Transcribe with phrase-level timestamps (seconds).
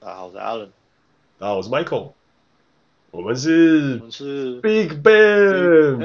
[0.00, 0.68] 大家好，我是 Alan。
[1.38, 2.12] 大家好，我是 Michael。
[3.10, 5.98] 我们是我们是 Big Bang，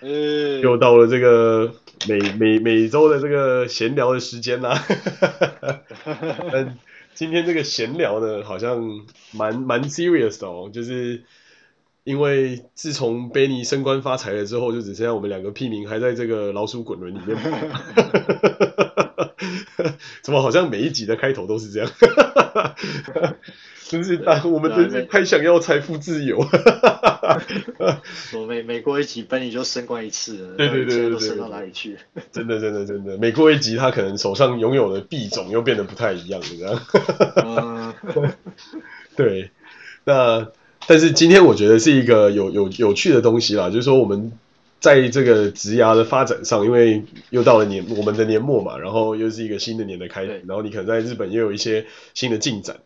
[0.00, 0.60] 耶！
[0.62, 1.72] 又到了这个
[2.08, 4.82] 每每每周的这个闲聊的时间啦。
[6.52, 6.76] 但
[7.14, 8.82] 今天这个闲聊呢，好像
[9.30, 11.22] 蛮蛮 serious 的哦，就是
[12.04, 17.36] 因为自从 Benny 升官发财了之后，就只剩下我们两个屁民还在这个老鼠滚轮里面。
[20.22, 21.90] 怎么好像每一集的开头都是这样？
[23.88, 26.38] 真是大，我们真是太想要财富自由。
[28.34, 30.56] 我每每过一集，Benny 就升官一次了。
[30.56, 31.98] 对对对对对，升到哪里去？
[32.30, 38.34] 真的真的真的，每过一集，他可能手上拥有的币种又变得不太一样了，这样。
[39.14, 39.50] 对，
[40.04, 40.48] 那
[40.86, 44.32] 但是今天我觉得是一个有有有趣的东西啦，就是说我们。
[44.82, 52.80] 在这个职涯的发展上，因为又到了年我们的年末嘛，然后又是一个新的年的开始，然后你可能在日本也有一些新的进展，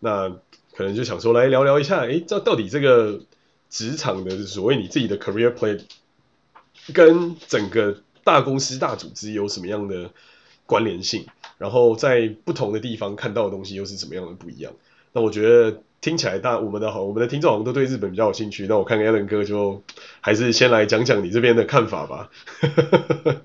[0.00, 0.30] 那
[0.74, 3.20] 可能就想说来聊聊一下，诶，这到底这个
[3.68, 5.82] 职场的所谓你自己的 career plan
[6.94, 10.10] 跟整个大公司大组织有什么样的
[10.64, 11.26] 关联性，
[11.58, 14.72] 然后在不同的地方看到的东西又是怎么样的不一样？
[15.12, 15.82] 那我觉得。
[16.02, 18.66] 听起来大我们的好，我们的听众好像都对日本比较有兴趣。
[18.66, 19.82] 那我看 Alan 哥就
[20.20, 22.28] 还是先来讲讲你这边的看法吧。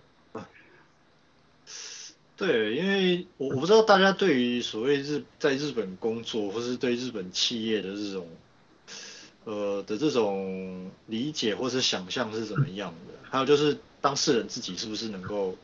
[2.35, 8.27] 对，因为我我不知道大家对于所谓日在日本工作，或是对日本企业的这种
[9.43, 13.13] 呃的这种理解或是想象是怎么样的？
[13.29, 15.55] 还有就是当事人自己是不是能够。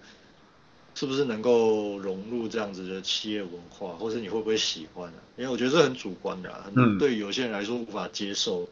[0.96, 5.26] 是不是能够融入这样子的企业文化，或者你会不会喜欢呢、啊？
[5.38, 8.70] 因为我觉得这很主观的、啊，嗯，对有些人来说无法接受，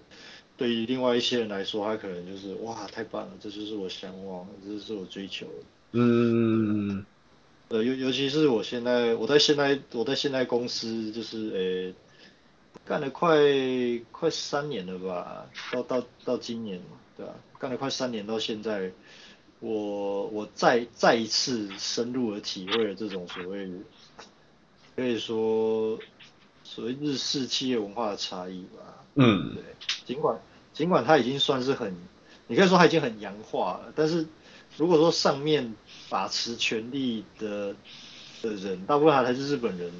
[0.56, 5.54] 对于另外一些人来说，他可能就是哇，太棒了，这就是我向往，这就是我追求的。
[5.94, 7.04] 嗯，
[7.70, 11.94] 呃，尤尤其是我现在，我在现在，我在现在公司就是诶，
[12.86, 13.36] 干了快
[14.12, 17.36] 快三年了吧，到到到今年嘛，对吧、啊？
[17.60, 18.92] 干了快三年到现在。
[19.62, 23.70] 我我再再一次深入的体会了这种所谓，
[24.96, 26.00] 可以说
[26.64, 29.06] 所谓日式企业文化的差异吧。
[29.14, 29.64] 嗯，对。
[30.04, 30.42] 尽管
[30.74, 31.96] 尽管它已经算是很，
[32.48, 34.26] 你可以说它已经很洋化了，但是
[34.78, 35.76] 如果说上面
[36.10, 37.76] 把持权力的
[38.42, 39.92] 的人，大部分还还是日本人，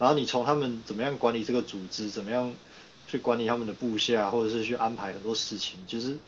[0.00, 2.52] 然后你从他们怎么样管理这个组织，怎么样
[3.06, 6.18] 去管理他们的部下，或者是去安排很多事情，其实。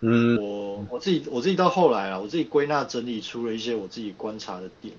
[0.00, 4.94] 嗯，我我自己我自己到后来啊，我自己归纳整理出了一些我自己观察的点，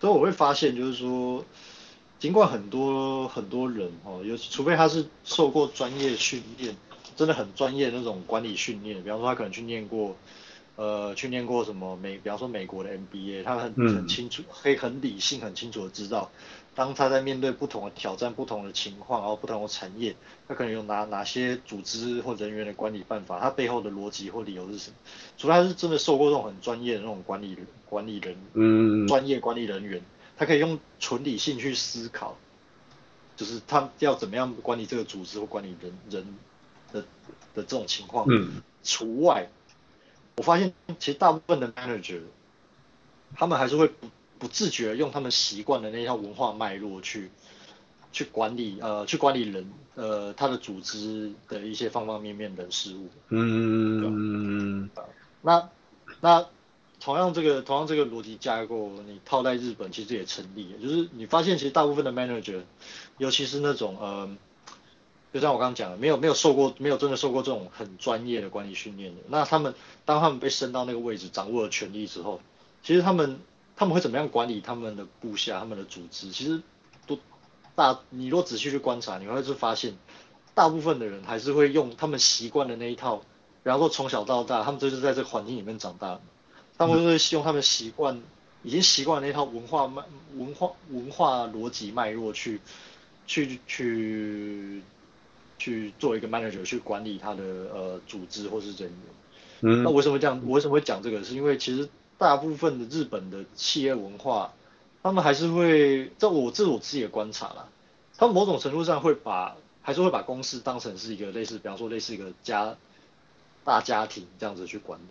[0.00, 1.44] 所以我会发现就是说，
[2.18, 6.76] 尽管很多很多人哦，有除非他是受过专业训练，
[7.14, 10.16] 真的很专业那种管理训练，比方说他可能去念过，
[10.74, 16.30] 呃，去念过什么美，比方说美国的 MBA，他很很清楚，可以很理性很清楚的知道。
[16.80, 20.16] 当他在面对不同的挑战、不同的情况，然后不同的产业，
[20.48, 24.96] 他可能有哪哪些组织或人员的管理办法，他背后的逻辑或理由是什么？
[25.36, 27.54] 除非他是真的受过这种很专业的那种管理
[27.84, 30.00] 管理人，嗯，专业管理人员，
[30.38, 32.38] 他可以用纯理性去思考，
[33.36, 36.34] 就是他要怎么样管理这个组织或管理人人
[36.94, 37.02] 的
[37.54, 39.50] 的这种情况，嗯，除外，
[40.38, 42.22] 我发现其实大部分的 manager，
[43.36, 44.06] 他们还是会不。
[44.40, 47.30] 不自觉用他们习惯的那套文化脉络去
[48.10, 53.08] 去管理呃去管理人呃他的组织的一些方方面面的事物。
[53.28, 54.88] 嗯，
[55.42, 55.68] 那
[56.22, 56.46] 那
[56.98, 62.62] 同样这个同样这个逻辑架构，你套在日本其实也成立，就是你发现其实大部分的 manager，
[63.18, 64.30] 尤其是那种呃，
[65.34, 69.74] 就像我刚刚讲的，没有没有受过没有真的受过这种很专业的管理训练的，那他们
[70.06, 72.40] 当他们被升到那个位置，掌握了权力之后，
[72.82, 73.38] 其实他们。
[73.80, 76.30] 他们会怎么样管理他们的部下、他们的组织？
[76.30, 76.60] 其实
[77.06, 77.18] 都
[77.74, 79.94] 大，你若仔细去观察，你会是发现，
[80.54, 83.22] 大部分的人还是会用他们习惯的那一套，
[83.62, 86.20] 然后从小到大，他们就是在这个环境里面长大的，
[86.76, 88.20] 他们会用他们习惯、
[88.62, 90.04] 已经习惯的那一套文化脉、
[90.36, 92.60] 文化文化逻辑脉络去
[93.26, 94.82] 去去
[95.56, 97.42] 去做一个 manager 去管理他的
[97.72, 99.00] 呃组织或是人员。
[99.62, 100.38] 嗯，那为什么这样？
[100.44, 101.24] 我为什么会讲这个？
[101.24, 101.88] 是因为其实。
[102.20, 104.52] 大部分的日本的企业文化，
[105.02, 107.68] 他们还是会，这我这是我自己的观察啦，
[108.18, 112.76] 他们某种程度上会把，还是会把公司当成是一个类似，比方说类似一个家
[113.64, 115.04] 大家庭这样子去管理。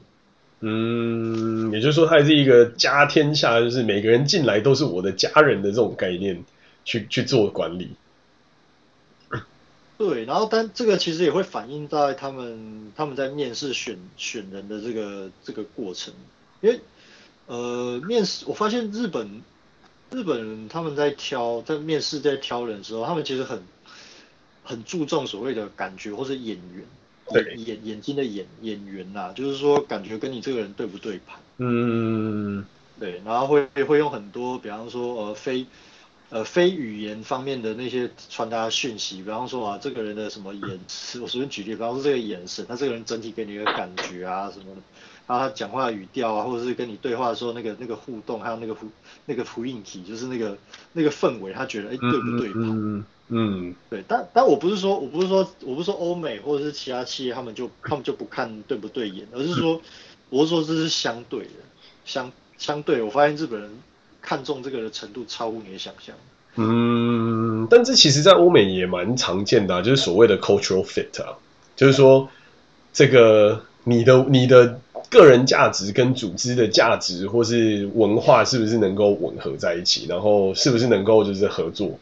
[0.60, 6.44] 嗯，也就是说，它还是一个家天下，就是每个人进来都是我的家人的这种概念
[6.86, 7.90] 去去做管理。
[9.98, 16.14] 对，然后但这个其实也会反映在他们他们在面试选选人的这个这个过程，
[16.62, 16.80] 因为。
[17.50, 19.42] 呃，面试我发现日本
[20.12, 23.64] 日本人他们在挑在面试在挑人的时候，他们其实很
[24.64, 26.86] 很注重所谓的感觉或者眼缘，
[27.34, 31.40] 对眼眼睛的眼眼缘呐，就是说感觉跟你这个人对不对盘。
[31.58, 32.64] 嗯，
[33.00, 35.66] 对，然后会会用很多，比方说呃非。
[36.32, 44.82] 呃，非语言方面的那些传达讯息，比方说啊，这个人的什么眼神，我随便举例，比方说这个眼神，他这个人整体给你的感觉啊什么的，
[45.38, 48.88] 他讲话语调啊，或者是跟你对话的时候那个那个互动，还有那个互
[49.26, 50.58] 那个呼应体，就是那个
[50.94, 52.52] 那个氛围，他觉得哎、欸、对不对？
[52.56, 59.82] 嗯嗯，对，但但我不是说我不是说我不是说欧美或者是其他企业他们就他们就不看对不对眼，而是说
[60.30, 61.52] 我是说这是相对的，
[62.06, 63.70] 相相对，我发现日本人。
[64.22, 66.14] 看重这个的程度超乎你的想象。
[66.56, 71.38] 嗯，但这其实，在欧美也蛮常见的啊，就是所谓的 cultural fit 啊，
[71.78, 72.28] 就是说，
[72.92, 74.78] 这个你的你的
[75.10, 82.00] 个人价值跟组织的价值或是文化是不是能够吻合在一起，然后是不是能够就是合作，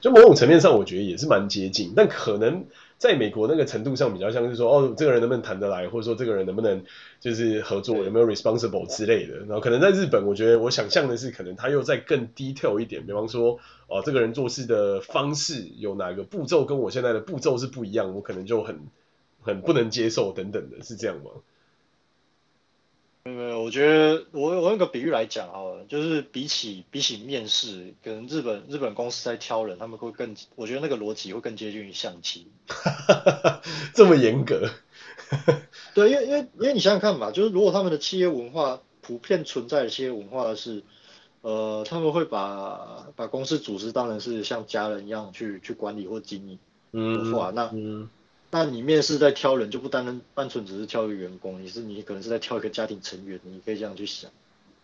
[0.00, 2.64] 就某种层面上，我觉得也是蛮接近，但可能。
[2.98, 6.80] 在美国那个程度上比较像是说，哦，这个人能不能谈得来，或者说这个人能不能
[7.18, 9.38] 就是合作，有没有 responsible 之类的。
[9.38, 13.58] 然后可能在日本，我觉得我想象的是，可能他又再更 detail 一点，比方说，
[13.88, 18.78] 哦，这个人做事的方式有哪个步骤跟我现在的步骤是不一样，我可能就很
[19.40, 21.32] 很不能接受等等的，是这样吗？
[23.24, 32.46] 没有没有，我觉得我我用个比喻来讲好了，就是比起比起面试，可能日本日本公司在挑人，他们会更，我觉得那个逻辑会更接近于相亲。
[33.94, 34.68] 这么严格？
[35.94, 40.82] 对，因为因为因为你想想看嘛，就是如果他们的企业文化普遍存在的企业文化是，
[41.42, 46.58] 呃，他们会把把公司组织当成是像家人一样去去管理或经营，
[46.92, 48.08] 嗯，的话那嗯。
[48.54, 54.30] 那你面试在挑人，就不单单单纯只是挑一个员工，你是你可能是在挑一个家庭成员，你可以这样去想。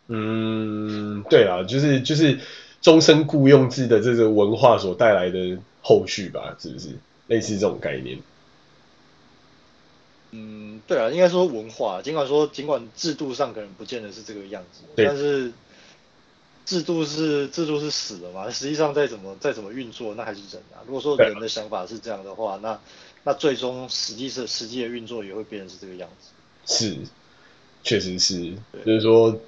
[0.07, 2.41] 嗯，对啊，就是就是
[2.81, 6.89] 终身雇佣制的这个文化所带来的后续吧，是不是
[7.27, 8.19] 类似这种概念？
[10.31, 15.53] 嗯，对啊，应该说文化，尽管说尽管制度上可能不见得是这个样子，但是
[16.65, 20.81] 制度是制度是死的嘛，实际上再怎么再怎么运作，那还是人啊。
[20.87, 22.79] 如果说人的想法是这样的话，那
[23.25, 26.31] 那最终实际是实际的运作也会变成是这个样子。
[26.67, 26.97] 是，
[27.83, 28.53] 确实是，
[28.85, 29.41] 就是说，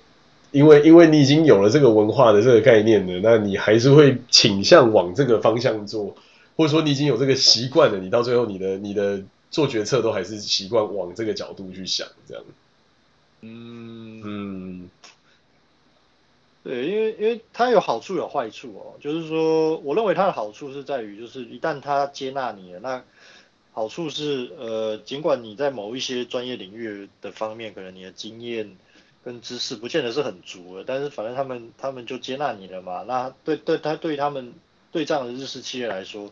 [0.53, 6.17] 因为因为你已经有了这个文化的这个概念了，那你还是会倾向往这个方向做，
[6.57, 12.43] 或者说你已经有这个习惯了，你到最后你的你的做决策都还是习惯往这个角度去想，这样。
[13.43, 14.91] 嗯嗯，
[16.63, 23.03] 对，因为因为它有好处有坏处哦，就是说，我认为它的好处是在于，就是一旦它接纳你了，那
[23.81, 28.77] 好处是，呃，尽管你在某一些专业领域的方面，可能你的经验
[29.25, 33.03] 跟知识不见得是很足的，但是反正他们他们就接纳你了嘛。
[33.09, 34.53] 那对对他对他们
[34.93, 36.31] 对这样的日式企业来说，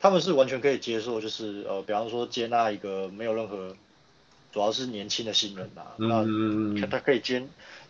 [0.00, 3.74] 他们是完全可以接受，就是呃，比方说接纳一个没有任何，
[4.52, 7.42] 主要是年轻的新人呐，那他可以接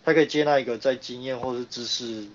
[0.05, 2.29] 他可以接纳一个在经验或是知识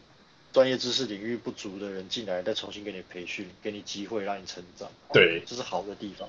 [0.52, 6.28] 专业知识领域不足的人进来，再重新给你培训，给你机会让你成长，对，这是好的地方。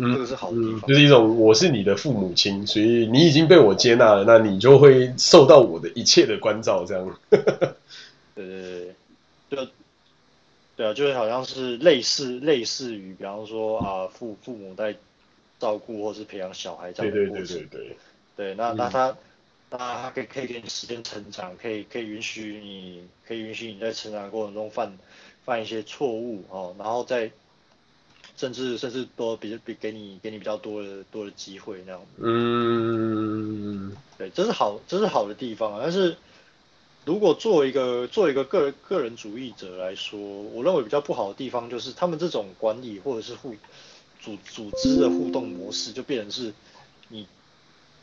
[0.00, 7.18] 嗯，这个是好的地方，就是一种我是你的父母亲，所以你已经被我接纳了，那你就会受到我的一切的关照，这样。
[7.30, 8.94] 对对
[9.50, 9.68] 对，对，
[10.76, 14.96] 对啊，就是好像是类似类似于，比方说啊，父父母在
[15.58, 17.46] 照顾或是培养小孩这样的过程。
[17.46, 17.96] 对对对对对。
[18.36, 19.16] 对，那那他
[19.70, 24.96] 那他可以可以给你时间成长，可以可以允许你，可以允许你在成长过程中犯
[25.44, 27.30] 犯一些错误哦，然后再。
[28.36, 32.00] 甚至甚至多比比给你给你比较多的多的机会那样。
[32.18, 35.80] 嗯，对，这是好这是好的地方啊。
[35.82, 36.16] 但是
[37.04, 43.54] 如果作为一个作为一个个人个人主义者来说，我认为比较不好的地方就是他们这种管理或者是互
[44.20, 46.52] 组组织的互动模式，就变成是
[47.08, 47.26] 你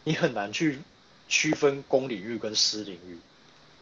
[0.03, 0.79] 你很难去
[1.27, 3.17] 区分公领域跟私领域。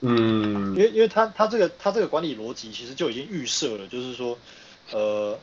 [0.02, 4.38] 嗯，因为因为他他这个他这个管理逻辑其实就已经预设了，就是说
[4.92, 5.38] 呃。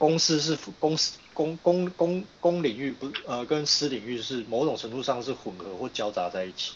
[0.00, 6.72] 公司是公司公公公公领域不呃跟私领域是某种程度上是混合或交杂在一起，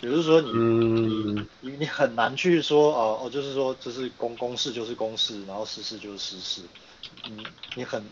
[0.00, 6.62] 比如说你、嗯、你你你很难去说哦哦就是说这是公公事就是公事，然后私事就是私事，
[7.28, 7.46] 你
[7.76, 8.02] 你很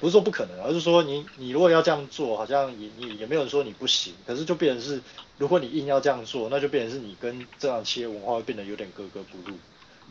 [0.00, 5.00] 不是说不可能，而是说你你如果要这样做，好像也也也没有人说你不行，可是就变成是
[5.38, 9.56] 如果你硬要这样做，那就变成是你跟这样企业文化会变得有点格格不入。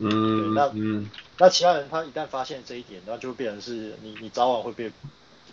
[0.00, 4.90] 嗯，那嗯，那其他人他一旦发现这一点，那就变成是你，你早晚会被，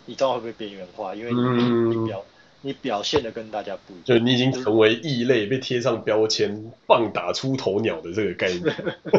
[0.06, 2.24] 你早晚会被边缘化，因为你，嗯、你表
[2.62, 8.64] 你表现的跟大家不一样，就你已经成为异类，被贴上标签，棒打出头鸟的这个概念。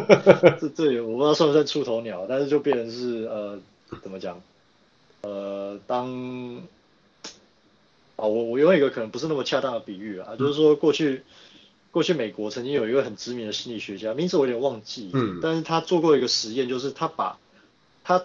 [0.59, 3.59] 这这我不知道算不算出头鸟，但是就变成是呃，
[4.01, 4.41] 怎么讲？
[5.21, 6.07] 呃，当
[8.15, 11.23] 啊，我我用一个可能不是那么恰当的比喻啊，就是说过去
[11.91, 17.37] 过去美国曾经有一个很知名的心理学家，名字我有点忘记，嗯，但是他做过一个实验，就是他把
[18.03, 18.23] 他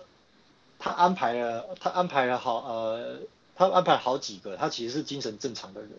[0.78, 3.18] 他安排了他安排了好呃。
[3.56, 5.90] 他安排好几个，他其实是精神正常的人，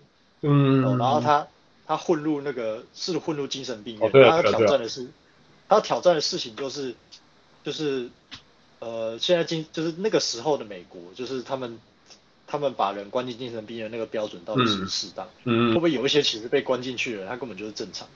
[0.41, 1.47] 嗯，哦、然后他
[1.87, 5.07] 他混入那个是混入精神病院，他挑战的是，
[5.69, 6.95] 他挑战的事情就是
[7.63, 8.09] 就是
[8.79, 11.79] 呃，现在精就是那个时候的美国，就是他们
[12.47, 18.07] 他们把人关进精神病院那个标准到底是不是适当，嗯，会不会有一些其实被关进去的人，他根本就是正常，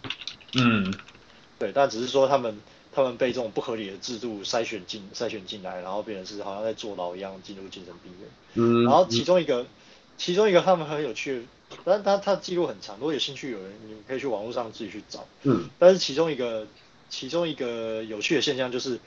[0.56, 0.94] 嗯，
[1.58, 2.60] 对，但只是说他们
[2.92, 8.30] 他们被这种不合理的制度筛选进筛选进来，然后变成是好像在坐牢一样进入精神病院。
[8.54, 9.66] 嗯，然后其中一个，
[10.18, 11.48] 其中一个他们很有趣，
[11.84, 15.28] 但他他记录很长，如果有兴趣有人，你们可以去网络上自己去找。
[15.44, 16.68] 嗯，但是其中一个，
[17.10, 19.00] 其中一个有趣的现象就是，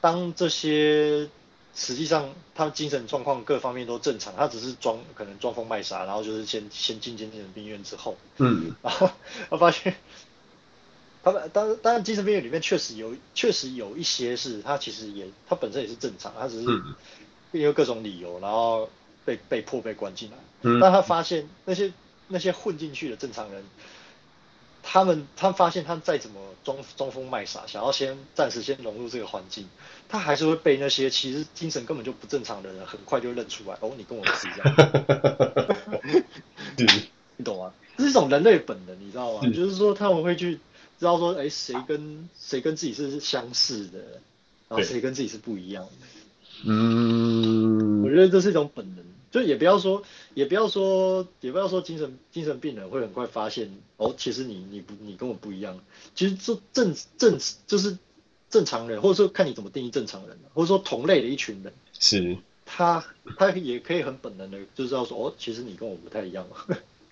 [0.00, 1.28] 当这些
[1.74, 9.10] 实际上他们精神状况各方面都正常，他只是装可能装疯卖傻，然后就是先先进精神病院之后，嗯，然后
[9.50, 9.96] 他发现，
[11.22, 16.66] 他们当当然精神病院里面确实有确实有一些是他其实也他本身也是正常，他只是。
[16.68, 16.94] 嗯
[17.52, 18.88] 因为各种理由，然后
[19.24, 20.36] 被被迫被关进来。
[20.62, 20.78] 嗯。
[20.78, 21.92] 但他发现那些
[22.28, 23.64] 那些混进去的正常人，
[24.82, 29.68] 他们他发现他再怎么装装疯卖傻，想要先暂时先融入这个环境，
[30.08, 33.76] 他还是会被那些其实精神根本就不正常的人很快就认出来。
[33.80, 36.24] 哦，你跟我是一样。
[37.36, 37.72] 你懂吗？
[37.96, 39.40] 这是一种人类本能，你知道吗？
[39.42, 39.52] 嗯。
[39.52, 40.60] 就是说他们会去
[40.98, 43.98] 知道说，哎，谁跟谁跟自己是相似的，
[44.68, 45.90] 然后谁跟自己是不一样的。
[46.64, 50.02] 嗯，我觉得这是一种本能，就也不要说，
[50.34, 55.78] 也不要说，也不要说精神精神病人会很快发现，哦，其实你你不你跟我不一样，
[56.14, 57.96] 其实这正正就是
[58.48, 63.04] 正常人，或者说看你怎么定义正常人，或者说同类的一群人，是，他
[63.36, 66.46] 他也可以很本能的就知道说，哦，其实你跟我不太一样。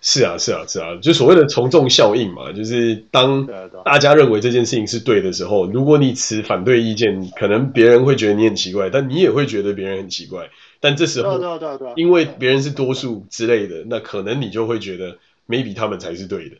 [0.01, 3.45] 是啊，是啊，是啊，就所谓的从众效应嘛，就是当
[3.83, 10.49] 大家认为这件事情是对的时候，如果你持反对意见，可能别人会觉得你很奇怪，但你也会觉得别人很奇怪。
[10.79, 11.37] 但这时候，
[11.97, 16.55] 因为别人是多数之类的，那可能你就会觉得 maybe 他们才是对的。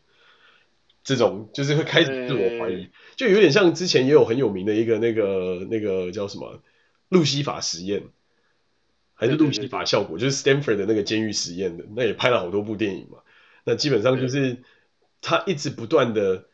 [1.03, 6.61] 这种就是会开始自我怀疑，就有点像之前也有很有名的一个那个那个叫什么
[7.07, 8.03] 路西法实验。
[9.21, 13.17] 还是路西法效果，就是 Stanford 的那个监狱实验的，那也拍了好多部电影嘛。
[13.69, 14.57] 那基本上就是
[15.21, 16.45] 他一直不断的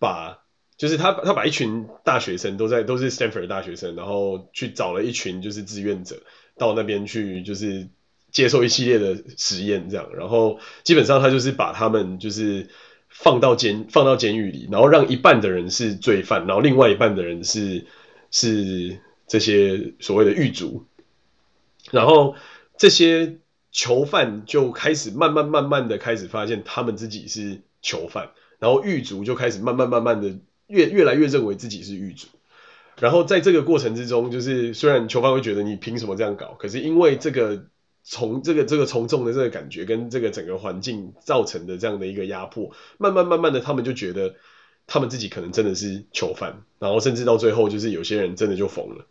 [0.00, 0.42] 把，
[0.76, 6.20] 就是他他把一群大学生都在都是 Stanford 的大学生，然后去找了一群就是志愿者
[6.58, 7.88] 到那边去，就是
[8.32, 10.10] 接受一系列的实验这样。
[10.16, 12.68] 然后基本上他就是把他们就是
[13.08, 17.86] 放到监放到监狱里，然后让一半的人是罪犯，然后另外一半的人是
[18.32, 20.84] 是这些所谓的狱卒。
[21.92, 22.34] 然后
[22.76, 23.38] 这些
[23.76, 30.34] 囚犯就开始慢慢慢慢的开始发现他们自己是囚犯，然后狱卒就开始慢慢慢慢的
[30.66, 32.26] 越越来越认为自己是狱卒。
[32.98, 37.66] 然后在这个过程之中，就是虽然囚犯会觉得你凭什么这样搞，可是因为这个
[38.02, 44.36] 从这个这个从众的这个感觉跟这个整个环境造成的这样的一个压迫，慢慢慢慢的他们就觉得
[44.86, 49.04] 他们自己可能真的是囚犯，然后甚至到最后就是有些人真的就疯了。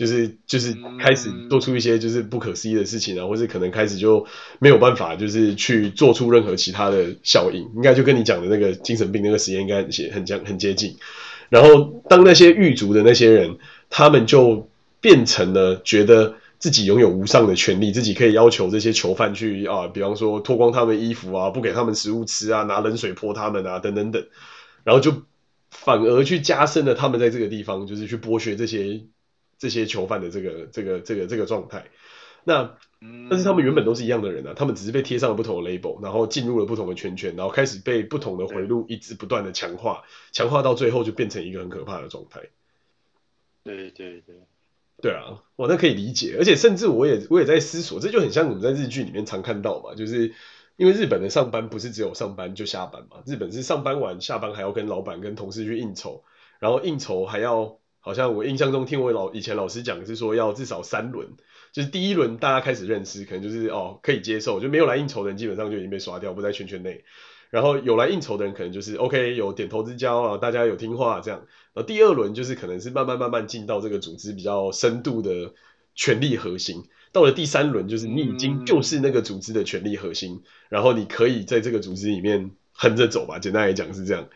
[0.00, 4.26] 就是就是开始做出一些就是不可思议的事情啊，或是可能开始就
[4.58, 10.96] 没有办法，就是去做出任何其他的效应，应该就跟你讲的那个精神病那个实验应该很很很接近。
[11.50, 13.58] 然后当那些狱卒的那些人，
[13.90, 14.70] 他们就
[15.02, 24.24] 变成了觉得自己拥有无上的权利，自己可以要求这些囚犯去啊，比方说脱光他们衣服啊，不给他们食物吃啊，拿冷水泼他们啊，等等等，
[24.82, 25.12] 然后就
[25.70, 29.02] 反而去加深了他们在这个地方就是去剥削这些。
[29.60, 31.84] 这些囚犯的这个这个这个这个状态，
[32.44, 32.78] 那
[33.28, 42.40] 但是他们原本都是一样的人啊，他们只是被贴上了不同的 label，然后进入了不同的圈圈，然后开始被不同的回路一直不断的强化，强化到最后就变成一个很可怕的状态。
[43.62, 44.34] 对对对，
[45.02, 50.32] 对啊，我那可以理解，而且甚至我也我也在思索，这就很像我们在日剧里面常看到嘛，就是
[50.78, 56.24] 因为日本的上班不是只有上班就下班嘛，日本是上班完下班还要跟老板跟同事去应酬，
[56.60, 57.78] 然后应酬还要。
[58.00, 61.28] 好像我印象中听我老以前老师讲是说要至少三轮，
[61.72, 67.04] 就是第一轮大家开始认识，可能就是哦可以接受，就没有来应酬的人基本上就已经被刷掉，不在圈圈内。
[67.50, 71.40] 然后有来应酬的人可能就是 OK 有点头之交啊，大家有听话这样。
[71.74, 75.52] 然后第二轮就是可能是慢慢慢慢进到这个组织比较深度的
[75.96, 83.40] 权力核心，到了第三轮，就是你已经就是那个组织的权力核心，然后你可以在这个组织里面横着走吧。
[83.40, 84.28] 简单来讲是这样，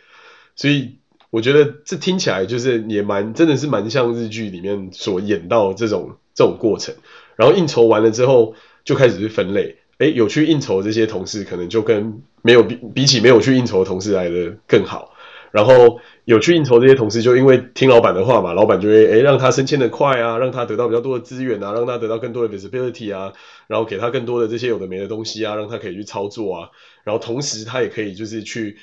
[0.57, 0.99] 所以
[1.35, 6.95] 我觉得这听起来就是也蛮真的是蛮像日剧里面所演到这种这种过程。
[7.35, 9.75] 然后应酬完了之后，就开始去分类。
[9.99, 15.13] 诶，有去应酬这些同事，可能就跟没有比比起没有去应酬的同事来的更好。
[15.51, 23.33] 然后有去应酬这些同事，就因为听老板的话嘛，老板就会诶让他升迁的快啊，让他得到比较多的资源啊，让他得到更多的 visibility 啊，
[23.67, 26.69] 然后给他更多的这些有的没的东西啊，让他可以去操作啊。
[27.03, 28.77] 然后同时他也可以就是去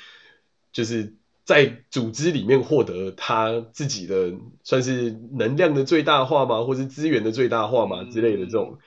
[0.70, 4.32] 就是在组织里面获得他自己的
[4.62, 8.78] 算是能量的最大化嘛，或是资源的最大化嘛之类的这种。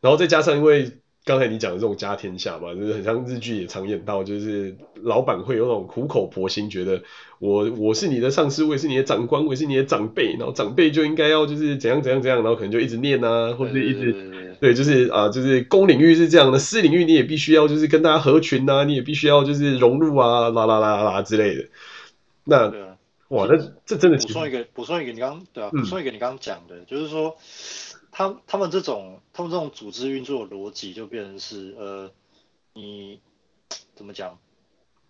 [0.00, 0.90] 然后再加上因为。
[1.26, 7.02] 刚才你讲的这种家天下嘛，就是很像日剧也常演到，就是老板会有那种苦口婆心，觉得
[7.38, 14.14] 我我是你的上司，我也是你的长官，我也是你的长辈，然后长辈就应该要就是怎样怎样怎样，然后可能就一直念啊，或者一直
[14.60, 21.64] 对，就是啊，就是公领域是这样的，私领域你也必须要就是跟大家合群啊，你也必须要就是融入啊，啦啦啦啦啦之类的。
[22.44, 22.98] 那对啊，
[23.28, 27.36] 哇，那这真的补充一个，补充一个你刚对啊，补充一个你刚刚讲的，嗯、就是说。
[28.16, 32.12] 他他们这种他们这种组织运作的逻辑就变成是呃，
[32.72, 33.18] 你
[33.96, 34.38] 怎么讲？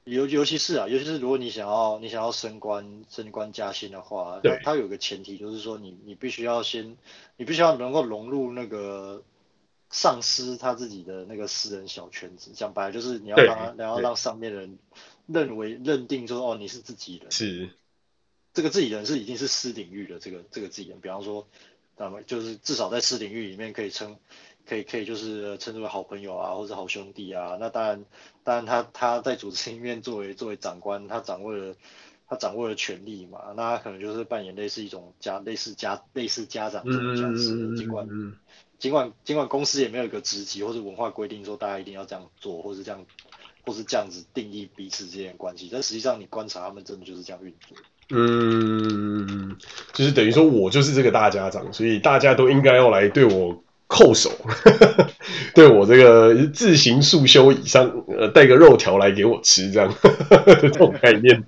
[0.05, 6.97] 尤尤其是啊，尤其是如果你想要你想要升官升官加薪的话，它它有个前提就是说你你必须要先
[7.37, 9.23] 你必须要能够融入那个
[9.91, 12.53] 上司他自己的那个私人小圈子。
[12.55, 14.79] 讲白了就是你要让他你要让上面的人
[15.27, 17.71] 认为认定说哦，你是自己人，是
[18.53, 21.47] 这个自己人是已经是私领域的这个这个自己人，比方说。
[21.97, 24.19] 那么就是至少在私领域里面可以称，
[24.67, 27.57] 可以可以就是称之为好朋友啊，或者好兄弟啊。
[27.61, 28.05] 那当然，
[28.43, 31.77] 当然他他在组织里面作为作为长官，他掌握了
[32.27, 37.77] 他掌握了权力嘛，那他可能就是扮演类似一种家类似家类似家长这种角色。
[37.77, 38.09] 尽管
[38.81, 43.07] 尽管尽管公司也没有一个职级或者文化规定说大家一定要这样做，或是这样
[43.65, 47.77] 或是这样子定义彼此之间的关系，但实际上你观察他们真的就是这样运作。
[48.11, 49.57] 嗯，
[49.95, 54.31] 就是等于说，我就是这个大家长，所以大家都应该要来对我叩首，
[55.55, 61.45] 对我这个自行束修以上，呃，带个肉条来给我吃，这样的 这种概念。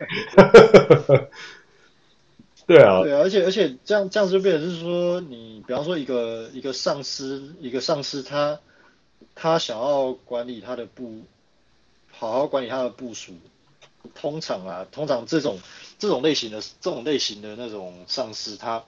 [2.67, 8.59] 对啊，对啊，而且而且这样这样就变成是说，你比方说一个一个上司，一个上司他
[9.35, 11.23] 他想要管理他的部，
[12.18, 13.35] 好好管理他的部署。
[14.14, 15.59] 通常啊，通常这种
[15.98, 18.85] 这种类型的这种类型的那种上司，他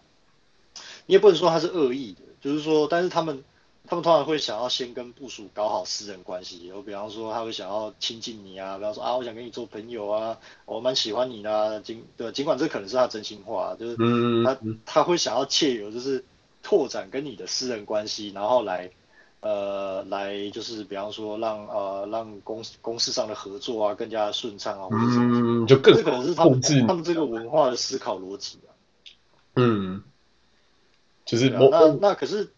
[1.07, 3.43] 你也不能说他是恶意的，就是说，但是他们
[3.85, 13.97] 他们通常会想要先跟部署搞好私人关系，有比方说他会想要亲近你啊，比方说啊，我想跟你做朋友啊，我蛮喜欢你的啊，尽对，尽管这可能是他真心话，就是
[14.45, 16.25] 他他会想要借由就是
[16.63, 18.93] 拓展跟你的私人关系，然后来。
[19.41, 28.75] 呃，来就是比方说让呃让公公司上的合作啊更加顺畅啊，嗯，就更这可能是他们他们这个文化的思考逻辑啊。
[29.55, 30.03] 嗯，
[31.25, 32.51] 就是某、啊、那那可是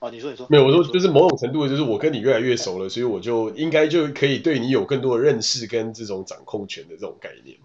[0.00, 7.56] 啊，你说你说没有，我说就是某种程度就是我跟你越来越熟了，所以我就应该就可以对你有更多的认识跟这种掌控权的这种概念。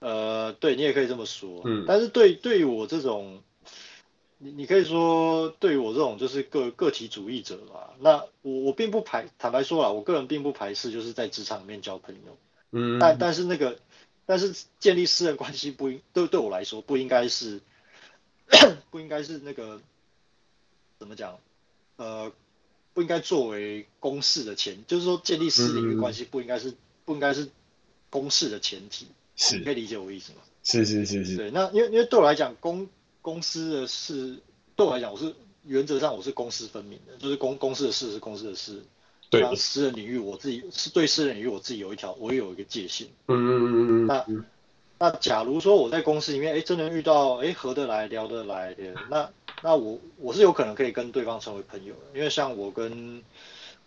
[0.00, 3.42] 呃，对你也可以这么说，嗯，但是对对于我这种。
[4.38, 12.38] 你你可以说，对于我这种就是个个体主义者吧，那我我并不排，坦白说啦，我个人并不排斥就是在职场里面交朋友，
[12.70, 13.78] 嗯，但但是那个，
[14.26, 17.60] 但是建立私人关系不应对对我来说不应该是，
[18.90, 19.80] 不应该是那个
[21.00, 21.40] 怎么讲，
[21.96, 22.32] 呃，
[22.94, 27.48] 不应该作为公事的前，就是说建立私领域关系不应该是、嗯、不应该是
[28.08, 30.38] 公事的前提，是，你可以理解我意思吗？
[30.62, 32.88] 是是是是，对，那因为因为对我来讲公
[33.20, 34.38] 公司的事
[34.76, 38.82] 对我来讲，我是原则上我是公私分明的，就是公公司的事是公司的事，
[39.28, 43.06] 对，私人领域我自己是对私人领域我自己有一条，我也有一个界限。
[43.26, 44.06] 嗯嗯嗯嗯。
[44.06, 44.26] 那
[44.98, 49.30] 那假如说我在公司里面，哎，真的遇到哎合得来聊得来的，那
[49.62, 53.22] 那我我是有可能可以跟对方成为朋友的，因为像我跟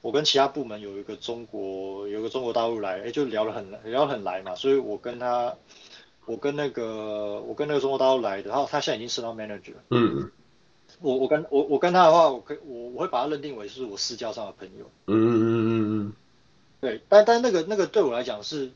[0.01, 5.55] 我跟其他部门有一个中国有一个中国大陆来，哎，就聊得很聊得很来嘛，所以我跟他。
[6.31, 9.83] 我跟那个我跟那个中国大陆来的，然后他现在已经升到 manager 了。
[9.89, 10.31] 嗯，
[11.01, 14.85] 我我跟我我跟他的话，我可以我我会把他认定为是我私交上的朋友。
[15.07, 16.13] 嗯嗯嗯嗯嗯。
[16.79, 18.71] 对，但但那个那个对我来讲是，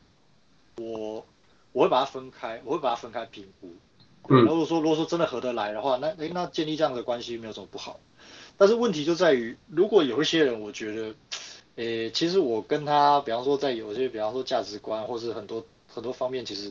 [0.76, 1.24] 我
[1.72, 3.74] 我会把它分开，我会把它分开评估。
[4.28, 4.44] 嗯。
[4.44, 7.98] 如果说如果说真的合得来的话，那诶那建立这样的关系没有什么不好。
[8.58, 11.14] 但是问题就在于，如果有一些人，我觉得，
[11.76, 16.70] 诶，其实我跟他，比方说在有些，比方说价值观或是很多很多方面，其实。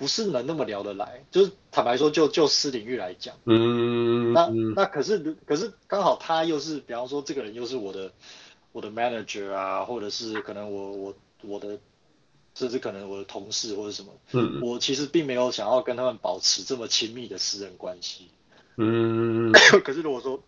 [0.00, 8.10] 不是能那么聊得来，就是坦白说就，就就私领域来讲，嗯，那那可是可是刚好他又是，比方说这个人又是我的
[8.72, 11.78] 我的 manager 啊，或者是可能我我我的，
[12.54, 18.30] 甚至可能我的同事或者什么，嗯，我其实并没有想要跟他们保持这么亲密的私人关系，
[18.78, 19.52] 嗯，
[19.84, 20.42] 可是如果说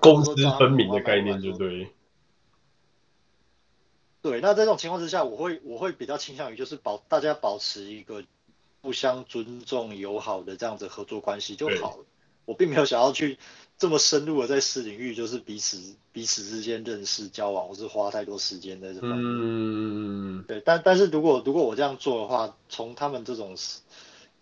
[0.00, 1.90] 公私分明的概念就对。
[4.22, 8.22] 对，那在这种情况之下，我会我会比较倾向于就是保大家保持一个
[8.82, 12.04] 互相尊重、友好的这样子合作关系就好了。
[12.44, 13.38] 我并没有想要去
[13.78, 19.20] 这么深入的在私领域，就是彼此彼此之间认识、交往，或是花太多时间在这方面。
[19.22, 23.56] 嗯，对，但但是如果如果我这样做的话，从他们这种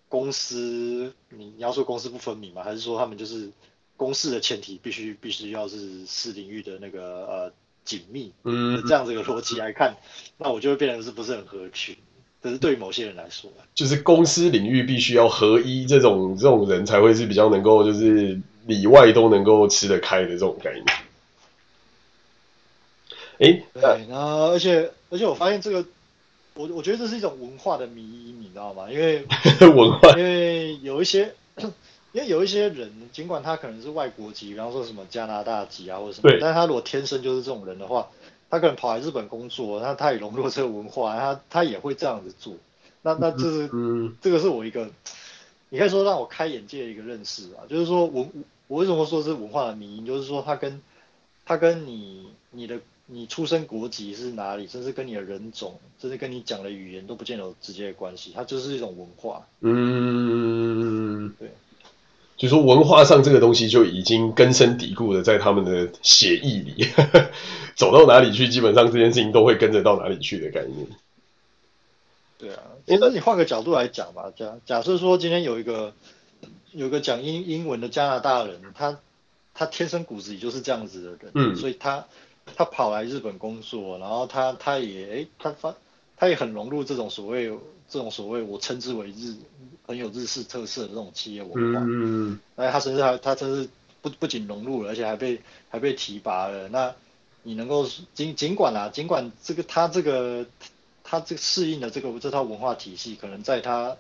[0.09, 2.63] 公司，你要说公私不分明吗？
[2.63, 3.51] 还是说他们就是
[3.97, 7.53] 公事的前提必须必须要是私领域的那个呃？
[7.85, 9.97] 紧密，嗯，这样子一个逻辑来看，
[10.37, 11.97] 那我就会变成是不是很合群？
[12.43, 20.85] 这是对于某些人来说，就是公司领域必须要合一，这种这种人才会是比较能够，就是里外都能够吃得开的这种概念。
[23.39, 25.85] 哎，对，然后而且而且我发现这个，
[26.55, 28.91] 我我觉得这是一种文化的迷因，你知道吗？
[28.91, 29.25] 因为
[29.61, 31.35] 文化，因为有一些。
[32.13, 38.09] 因为有一些人，尽管他可能是外国籍，比方说什么加拿大籍啊，或者什么，对但是他如果天生就是这种人的话，
[38.51, 42.55] 他可能跑来日本工作，那他也融入这个文化，他他也会这样子做。
[43.03, 44.91] 那那这是，嗯，这个是我一个，
[45.69, 48.31] 你可以说让我开眼界的一个认识啊，就是说文，
[48.67, 50.81] 我为什么说是文化的迷因，就是说他跟
[51.45, 59.47] 他跟你你的你出生国籍是哪里，甚至跟你的人种，甚至跟你讲的语言都不见得有直接的关系，它就是一种文化。
[59.61, 61.51] 嗯，对。
[62.39, 66.87] 就说文化上这个东西就已经根深蒂固的在他们的血液里，
[67.75, 70.87] 走到哪里去，基本上这件事情都会跟着到哪里去的概念。
[72.39, 75.93] 对啊，其实你换个角度来讲吧，假假设说今天有一个
[76.71, 79.01] 有一个讲英英文的加拿大人，他
[79.53, 82.07] 他天生骨子里就是这样子的人，嗯，所以他
[82.55, 85.75] 他跑来日本工作，然后他他也哎他发
[86.17, 87.51] 他也很融入这种所谓
[87.89, 89.35] 这种所谓我称之为日。
[89.89, 93.67] 很有日式特色的这种企业文化，嗯，哎，他甚至还他真是
[94.03, 96.69] 不不仅融入了，而且还被还被提拔了。
[96.69, 96.95] 那
[97.43, 100.45] 你能够尽尽管啊，尽管这个他这个
[101.03, 103.97] 他这个适应的这个这套文化体系，可能在他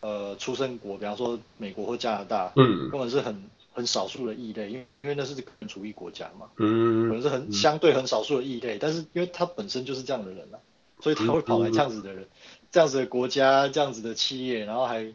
[0.00, 10.58] 呃出生国，比方说美国或加拿大，嗯，根本是很很少数的异类，因为因为那是个主义国家嘛，嗯，可能是很相对很少数的异类，但是因为他本身就是这样的人啊，
[10.98, 12.26] 所以他会跑来这样子的人。
[12.72, 15.06] 这样子的国家，这样子的企业，然后还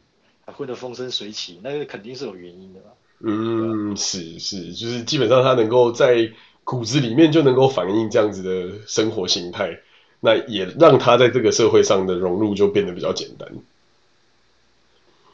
[0.46, 2.92] 还混得风生水起，那个肯定是有原因的吧？
[3.20, 6.32] 嗯，是是，就是基本上他能够在
[6.64, 9.80] 骨子里面就能够反映这样子的生活形态，
[10.20, 13.52] 那也让他在这个社会上的融入就变得比较简单。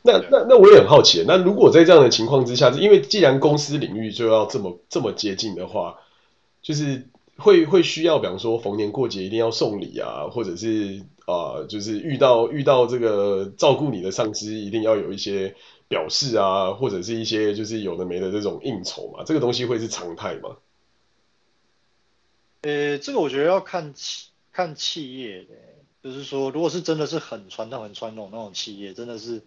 [0.03, 5.99] 那那那我也很好奇，那如果在这样的情况之下，因为既然公司领域就要这么这么接近的话，
[6.61, 7.05] 就是
[7.35, 11.01] 会会需要，比方说逢年过节一定要送礼啊，或者是。
[11.25, 15.55] 啊、呃，就是遇到遇到这个照顾你的上司，一定要有一些
[15.87, 20.57] 表示啊，或者是一些就是有的没的这种应酬嘛，这个东西会是常态吗？
[22.61, 25.55] 呃，这个我觉得要看企看企业的，
[26.03, 29.41] 就是说，如果是真的是很传统、很传统那种企业，真的是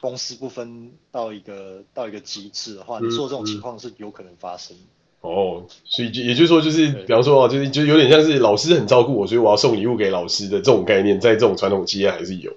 [0.00, 4.76] 公司不分到一个到一个极致的话，嗯、你说这种情况是有可能发生。
[5.22, 12.50] 哦，所以就也就是说，就是比方说啊，就是就有点像是老师很照顾我，所以我要送礼物给老师的这种概念，在这种传统企业还是有。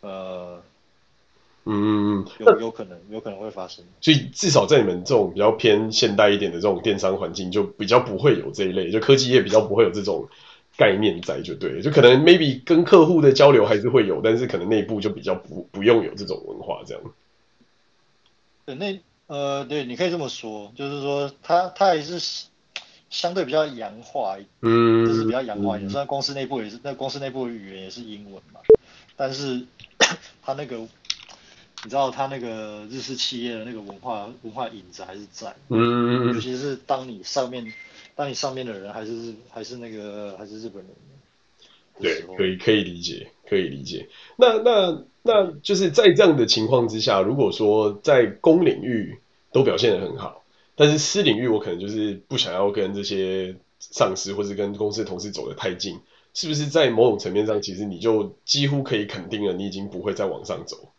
[0.00, 0.62] 呃，
[1.66, 3.84] 嗯，有有可能，有可能会发生。
[4.00, 10.26] 所以至少在你们这种比较偏现代一点的这种电商环境，就比较不会有这一类，就科技业比较不会有这种
[10.78, 17.02] 概念在，就对，就可能 maybe 跟客户的交流还是会有，但是可能内部就比较不不用有这种文化这样。
[18.64, 18.98] 对，那。
[19.26, 22.46] 呃，对，你可以这么说，就是说他他还是
[23.10, 25.90] 相对比较洋化，嗯，就是比较洋化一点。
[25.90, 28.60] 虽然公司内部也是，那公司内部的语言也是英文嘛，
[29.16, 29.66] 但是
[30.42, 37.72] 他那个，你知道他那个日式企业的那个文化文化影子还是在，嗯，尤其是当你上面
[38.14, 40.94] 当你上面的人还是还是那个还是日本人，
[42.00, 44.08] 对，可以可以理解，可以理解。
[44.36, 45.04] 那那。
[45.26, 49.18] 那就是在这样的情况之下，如果说在公领域
[49.52, 56.00] 都表现得很好，但是私领域我可能就是不想要跟这些上司或是跟公司同事走得太近，
[56.34, 60.92] 是不是在某种层面上，其实你就几乎可以肯定了，你已经不会再往上走？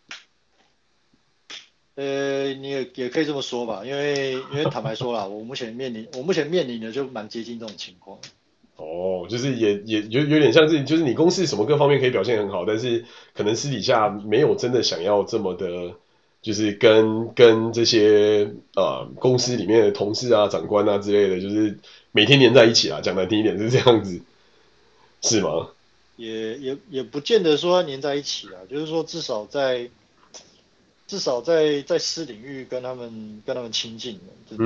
[1.96, 8.20] 呃，你也也可以这么说吧，因为因为坦白说啦，我目前面临我目前面临的就蛮接近这种情况。
[8.78, 15.94] 哦，就是也也有有点像是，就是你公司什么各方面可以表现很好，但是可能私底下没有真的想要这么的，
[16.42, 21.78] 就是跟跟这些呃公司里面的同事啊、长官啊之类的，就是
[22.12, 23.02] 每天黏在一起啊。
[23.02, 24.22] 讲难听一点是这样子，
[25.22, 25.70] 是吗？
[26.16, 29.90] 也也也不见得说黏在一起啊，就是说至少在
[31.08, 34.58] 至少在在私领域跟他们跟他们亲近，就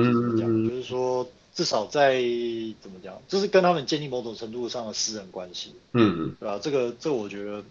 [0.74, 2.22] 是说至少在
[2.80, 6.58] 怎么讲，就是跟他们建立某种程度上的私人关系，嗯嗯，对吧？
[6.62, 7.64] 这个这个我觉得，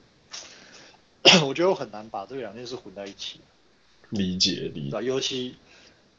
[1.47, 3.39] 我觉得我很难把这两件事混在一起，
[4.09, 5.55] 理解理解，尤其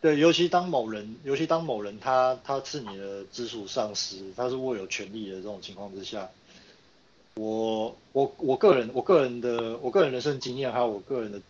[0.00, 6.30] 对，尤其当某人，尤其当某人他他是你的直属上司，他是握有权力的这种情况之下。
[7.34, 11.40] 我我我个人我个人的我个人人生经验还有我个人的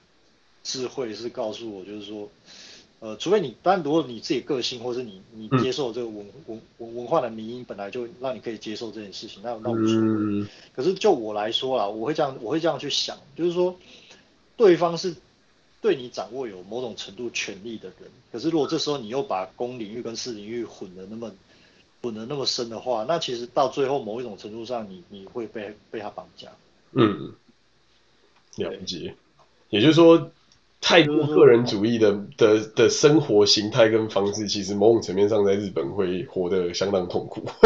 [0.62, 2.28] 智慧是告诉我，就是说，
[3.02, 10.46] 呃，除非你当然如果你自己个性或是你你接受这个文文文文化的迷因本来就让你可以接受这件事情，那那无所谓。
[10.72, 13.76] 可是就我来说啦，我会这样我会这样去想，就是说，
[14.56, 15.16] 对方是
[15.80, 21.30] 对你掌握有某种程度权力的人，可是如果这时候你又把公领域跟私领域混的那么。
[22.04, 26.48] 混的那么深的话，那其实到最后某一种程度上你，你你会被被他绑架。
[26.90, 27.32] 嗯，
[28.56, 29.14] 了解。
[29.70, 30.32] 也就是说，
[30.82, 37.46] 太多个人主义的的的生活形态跟方式，其实某种层面上在日本会活得相当痛苦。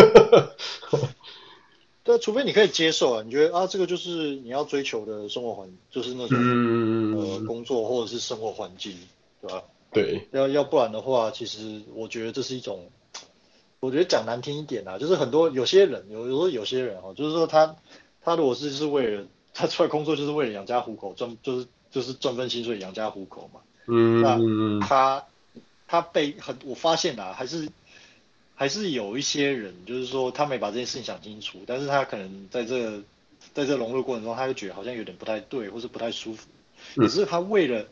[2.04, 8.94] 对，除非你可以接受啊，你觉得啊，这个就是你要追求的生活环，就是那种、嗯、呃工作或者是生活环境，
[9.40, 9.64] 对吧？
[9.90, 10.28] 对。
[10.30, 12.88] 要要不然的话，其实我觉得这是一种。
[13.78, 17.76] 我觉得讲难听一点啊，就是很多有些人，有有时候有些人哦，就是说他
[18.22, 23.60] 他如果是就是为了他出来工作就是为了养家糊口，赚就是就是赚份薪水养家糊口嘛。
[23.86, 24.20] 嗯。
[24.80, 25.24] 那他
[25.86, 27.68] 他被很我发现啊，还是
[28.54, 33.02] 还是有一些人，就是说他没把这件事情想清楚，但是他可能在这
[33.54, 36.48] 在这融入过程中，他就觉得好像有点不太对，或是不太舒服。
[36.96, 37.86] 可是他为了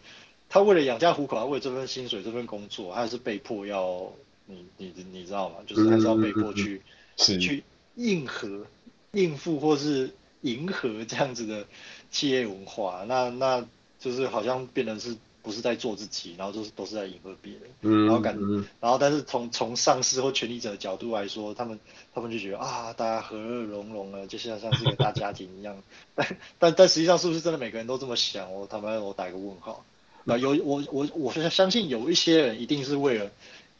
[0.49, 4.13] 他为了养家糊口，他为了这份薪水这份工作，他还是被迫要。
[4.47, 5.57] 你你你知道吗？
[5.67, 6.83] 就是还是要被迫去、
[7.17, 8.67] 嗯、去应和、
[9.13, 10.11] 应付或是
[10.43, 11.65] 迎合这样子的
[12.11, 13.67] 企业文化，那那
[14.05, 18.39] 就是好像变成是不是在做自己，然后就是都是在迎合别人，嗯、然后感
[18.81, 21.81] 然后但是从从上司或权力者的角度来说，他们
[22.15, 25.83] 他们就觉得啊，大家和乐融融的，就像像是一个大家庭一样，
[26.15, 28.53] 但但但实际上是不是真的每个人都这么想？
[28.53, 29.85] 我他妈我打一个问号。
[30.25, 33.31] 那有我我我相信有一些人一定是为了。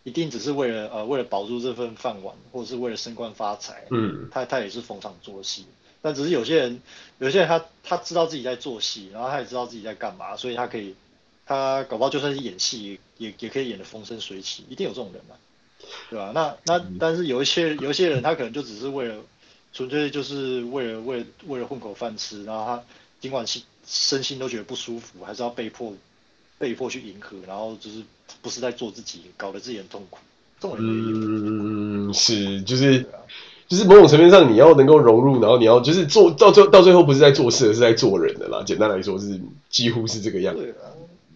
[0.07, 5.65] 一定只是为了呃为了保住这份饭碗，或者是为了升官发财，嗯，他他也是逢场作戏。
[6.05, 6.83] 但只是有些人，
[7.17, 10.95] 有些人他他知道自己在做戏，然后他也知道自己在干嘛，所以他可以，
[11.47, 15.37] 他搞不好就算是演戏，也也可以演得风生水起，一定有这种人嘛，
[16.11, 16.33] 对吧？
[16.35, 19.17] 那那但是有一些有一些人，他可能就只是为了，
[19.73, 22.85] 纯粹就是为了为了为了混口饭吃，然后他
[23.21, 25.95] 尽管心身心都觉得不舒服，还是要被迫。
[26.57, 28.01] 被迫去迎合，然后就是
[28.41, 30.19] 不是在做自己，搞得自己很痛苦。
[30.61, 31.19] 这种人也有。
[31.19, 33.19] 嗯，是，就是，啊、
[33.67, 38.63] 就是某种层面上，你要能够融入，然后你要就是做到最到最后，不是在做事，而是在做人的啦。
[38.65, 40.75] 简单来说，是几乎是这个样子。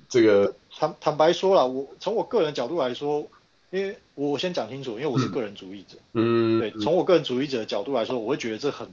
[0.09, 3.27] 这个坦坦白说了，我从我个人角度来说，
[3.71, 5.97] 因为我先讲清楚，因为我是个人主义者。
[6.13, 6.61] 嗯。
[6.61, 8.89] 对，从我个人主义者的角度来说，我会觉得这很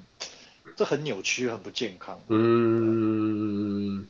[0.76, 2.19] 这很扭曲，很不健康。
[2.28, 4.06] 嗯。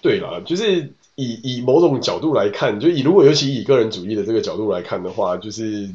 [0.00, 5.88] 对啦，就是以以某种角度来看，就以如果尤其以个人主义的这个角度来看的话，就是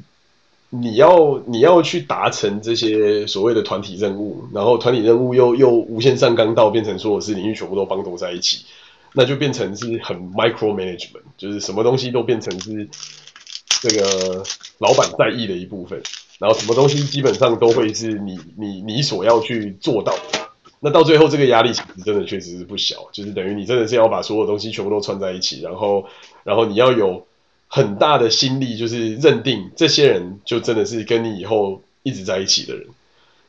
[0.70, 8.66] 你要你要去达成这些所谓的团体任务，然后团体任务又又无限上纲到变成说我是领域全部都绑斗在一起，
[9.14, 12.90] 那就变成是很 micro management，就是什么东西都变成是
[13.82, 14.44] 这个
[14.80, 16.02] 老板在意的一部分，
[16.40, 20.48] 然后什么东西基本上都会是你你你所要去做到的。
[20.80, 26.06] 那到最后，这个压力其实真的确实是不小，就是等于你真的是要把所有东西全部都串在一起，然后，
[26.44, 27.26] 然后你要有
[27.68, 32.88] 很大的心力，就是认定这些人就真的是跟你以后一直在一起的人。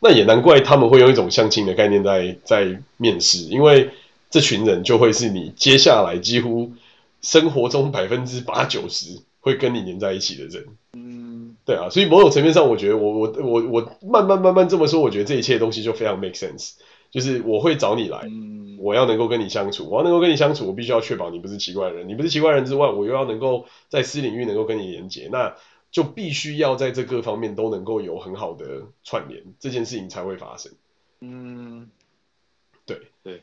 [0.01, 3.91] 那也难怪他们会用一种相亲的概念在在面试，因为
[4.31, 6.73] 这群人就会是你接下来几乎
[7.21, 10.67] 生活中百分之八九十会跟你黏在一起的人。
[10.93, 16.75] 嗯，对啊，所以某种层面上，我觉得我我我我慢慢慢慢这么说，我觉得这一切东西就非常 make sense。
[17.11, 25.57] 就是我会找你来，嗯、我要能够跟你相处，我要能够跟你相处，我必须要确保你不是奇怪的人，你不是奇怪人之外，我又要能够在私领域能够跟你连接，那
[25.91, 30.73] 就必须要在这各方面都能够有很好的串联，这件事情才会发生。
[31.21, 31.89] 嗯，
[32.85, 33.43] 对对，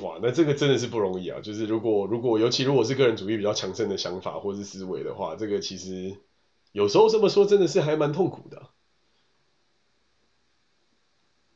[0.00, 1.40] 哇，那这个真的是不容易啊！
[1.40, 6.16] 就是如果如果尤其如果是个人主义比较强盛的想法或是思维的话，这个其实
[6.72, 8.71] 有时候这么说真的是还蛮痛苦的。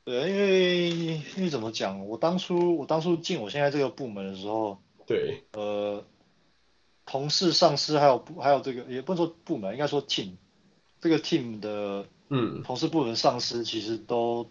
[0.07, 0.89] 对，因为
[1.37, 6.05] 因为怎么讲，我当初我当初进我现在这个部门的时候，对，呃，
[7.05, 10.37] 同事、上司还有还有这个，也不能说部门，应该说 team，
[11.01, 14.49] 这个 team 的，嗯，同事、部门、上司其实都，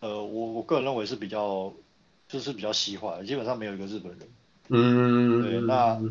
[0.00, 1.72] 呃，我我个人认为是比较，
[2.26, 4.28] 就是比较西化的，基本上没有一个日本人。
[4.66, 6.02] 嗯，对，那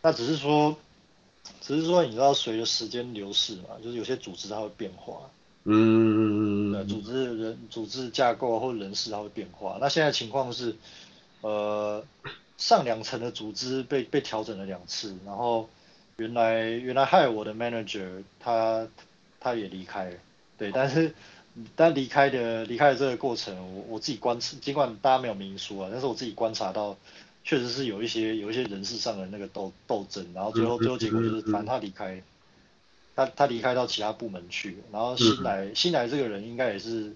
[0.00, 0.74] 那只是说，
[1.60, 5.30] 只是说你知道，随着时间流逝嘛，就是有些组织它会变化。
[5.64, 9.76] 嗯，对，组织人、组织架构或人事它会变化。
[9.78, 10.74] 那现在情况是，
[11.42, 12.02] 呃，
[12.56, 15.68] 上两层的组织被被调整了两次，然后
[16.16, 18.88] 原来原来 hire 我的 manager 他
[19.38, 20.16] 他也离开了，
[20.56, 21.14] 对，但是
[21.76, 26.96] 但离开的离开的这个过程，我我自己观察，尽管大家没有明说啊，但是我自己观察到，
[27.44, 32.22] 确实是有一些有一些人事上的那个斗斗争，然后最后最后结果就是反正他离开。
[33.26, 37.14] 他他离开到其他部门去，然后新来、嗯、新来这个人应该也是，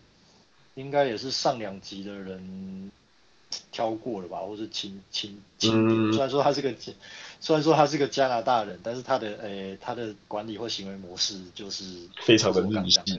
[0.74, 2.90] 应该也是上两级的人
[3.72, 6.12] 挑过了吧，或是亲亲亲。
[6.12, 6.74] 虽然说他是个，
[7.40, 11.84] 虽然说他是个加拿大人，但是他的诶、欸、他的管理或行为模式就是
[12.22, 13.00] 非常的日系。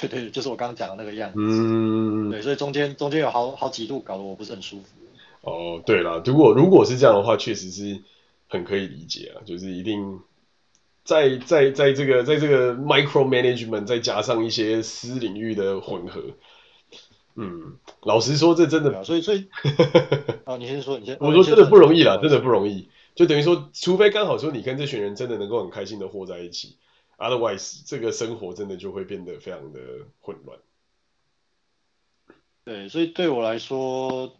[0.00, 1.38] 对对，就是我刚刚讲的那个样子。
[1.38, 2.30] 嗯。
[2.30, 4.86] 对，所以中间中间有好好几度搞得我不是很舒服。
[5.42, 8.00] 哦，对了，如果如果是这样的话，确实是
[8.48, 10.20] 很可以理解啊，就是一定。
[11.10, 16.22] 在在在这个在这个 micro management 再加上一些私领域的混合，
[17.34, 19.48] 嗯，老实说这真的，所以所以，
[20.46, 26.76] 啊，你先说，你先，我说真的不容易啦，真的不容易，就等于说，除非刚好说你跟这群人真的能够很开心的活在一起
[27.18, 29.80] ，otherwise 这个生活真的就会变得非常的
[30.20, 30.60] 混乱。
[32.64, 34.36] 对，所以对我来说。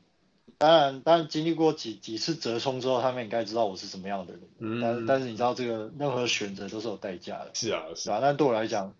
[0.61, 4.43] 当然，当然经历过几几次折冲之后，他们应该知道我是什么样的人。
[4.59, 4.79] 嗯。
[4.83, 7.51] 但但是你知道，这个任何选择都是有代价的。
[7.55, 8.19] 是啊，是啊。
[8.21, 8.95] 但对我来讲，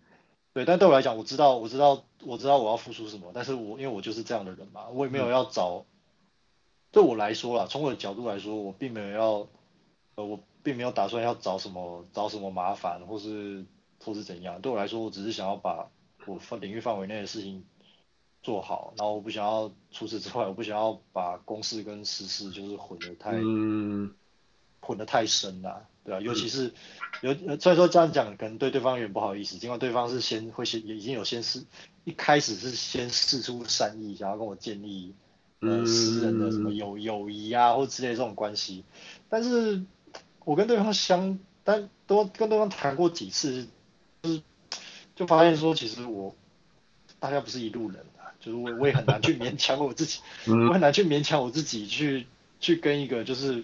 [0.53, 3.29] 对，但对我来讲，我知道，我知道，我知道我要付出什么。
[3.35, 5.85] 但是我因为我就是这样的人嘛，我也没有要找。
[5.85, 5.87] 嗯、
[6.91, 9.47] 对我来说啦，从我的角度来说，我并没有要，
[10.15, 13.63] 呃，我并没有打算要找什么找什么麻烦，或是
[14.03, 14.59] 或是怎样。
[14.61, 15.91] 对我来说，我只是想要把
[16.25, 17.63] 我范领域范围内的事情。
[18.43, 24.13] 做好，然后我不想要除此之外， 我不想要把公事跟私事就是混得太，嗯、
[24.79, 26.21] 混得太深了，对吧、啊？
[26.21, 26.73] 尤其是
[27.21, 31.63] 有虽然说这样讲可能对对方有点不好意思，尽管对方是先会先也已经有先试，
[32.03, 35.13] 一开始是先试出善意，想要跟我建立
[35.59, 38.83] 呃私人的什么友友谊啊或之类的这种关系，
[39.29, 39.83] 但是
[40.45, 43.67] 我跟对方相，但都跟对方谈过几次，
[44.23, 44.41] 就是
[45.15, 46.35] 就发现说其实我
[47.19, 48.03] 大家不是一路人。
[48.43, 50.19] 就是我，我也很难去勉强我自己，
[50.67, 52.25] 我很难去勉强我自己去
[52.59, 53.63] 去跟一个就是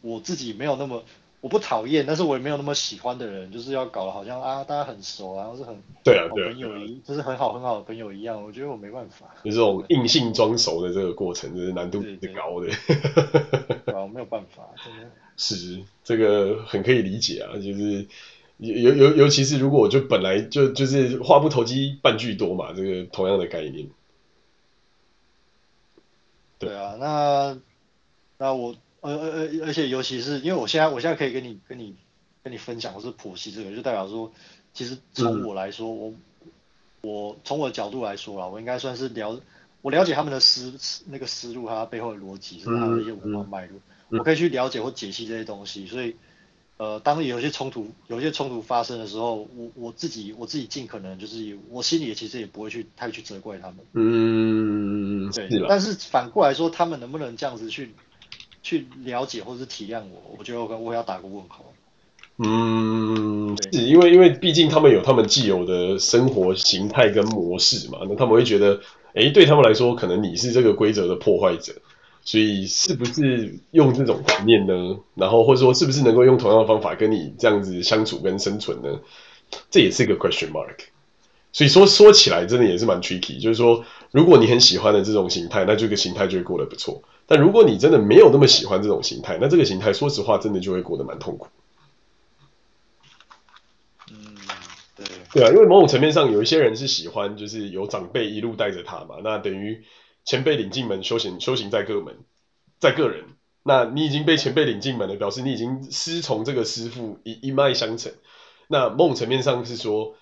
[0.00, 1.04] 我自己没有那么
[1.40, 9.26] 我不讨厌，但是我也没有那么喜欢的人，就是要搞得好像啊大家很熟啊，或是很对啊，好朋友一就是很好很好的朋友一样，我觉得我没办法。
[9.44, 12.68] 就这种硬性装熟的这个过程，就是难度是高的。
[13.84, 15.10] 对啊，我没有办法，真的。
[15.36, 18.06] 是这个很可以理解啊，就是。
[18.58, 23.86] 尤尤尤其是如果我就本来就就是话不投机半句多嘛，这个同样的概念。
[26.58, 27.58] 对啊，那
[28.38, 31.94] 那我呃呃呃，而且尤其是因为我现在我现在可以跟你跟你
[32.42, 34.32] 跟你分享，我是普西这个，就代表说，
[34.72, 36.16] 其实从我来说，嗯、
[37.02, 39.40] 我我从我的角度来说啦，我应该算是了
[39.82, 40.74] 我了解他们的思
[41.06, 46.16] 那个思路，它背后的逻辑，是他的一些文化脉络，我可以去了解或解析这些东西，所以。
[46.78, 53.76] 呃，当有些冲突，有些冲突发生的时候，我我自己我自己尽可能就是，我心里其实也不会去太去责怪他们。
[53.94, 55.48] 嗯，对。
[55.48, 57.94] 是但是反过来说，他们能不能这样子去
[58.62, 60.36] 去了解或者是体谅我？
[60.38, 61.64] 我觉得我我要打个问号。
[62.38, 68.78] 嗯，是因为因为毕竟他们有他们既有的生活形态跟模式嘛，那他们会觉得，
[69.14, 71.72] 哎，对他们来说，可能你是这个规则的破坏者。
[72.26, 74.98] 所以是不是用这种观念呢？
[75.14, 78.98] 然后或者说是不是能够用同样的方法跟你这样子相处跟生存呢？
[79.70, 80.76] 这也是一个 question mark。
[81.52, 83.40] 所以说说起来真的也是蛮 tricky。
[83.40, 87.00] 就是说，如果你很喜欢的这种形态，那这个形态就会过得不错。
[87.26, 91.46] 但如果你真的没有那么喜欢这种形态，那这个形态说实话真的就会过得蛮痛苦。
[94.10, 94.34] 嗯，
[94.96, 95.06] 对。
[95.32, 99.84] 对啊，因为某种层面上有一些人是喜欢，就是有长辈一路带着他嘛，那等于。
[100.26, 102.18] 前辈领进门，修行修行在个门，
[102.80, 103.24] 在个人。
[103.62, 108.12] 那你已经被前辈领进门了，表示你已经师从这个师傅一一脉相承。
[108.68, 110.16] 那某种层面上是说，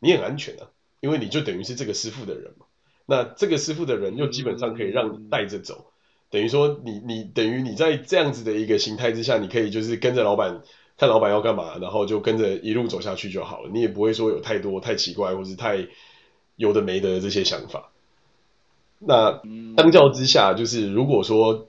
[0.00, 0.68] 你很安全啊，
[1.00, 2.66] 因为你就等于是这个师傅的人嘛。
[3.06, 5.92] 那这个师傅的人又基本上可以让你带着走，
[6.28, 10.60] 等于说你你等于你在这样子的一个形态之下，你可以就是跟着老板
[10.98, 13.70] 看老板要干嘛，然后就跟着一路走下去就好了。
[13.72, 15.86] 你也不会说有太多太奇怪或是太。
[16.58, 17.92] 有的没的这些想法。
[18.98, 19.40] 那
[19.76, 21.68] 相较之下，就是如果说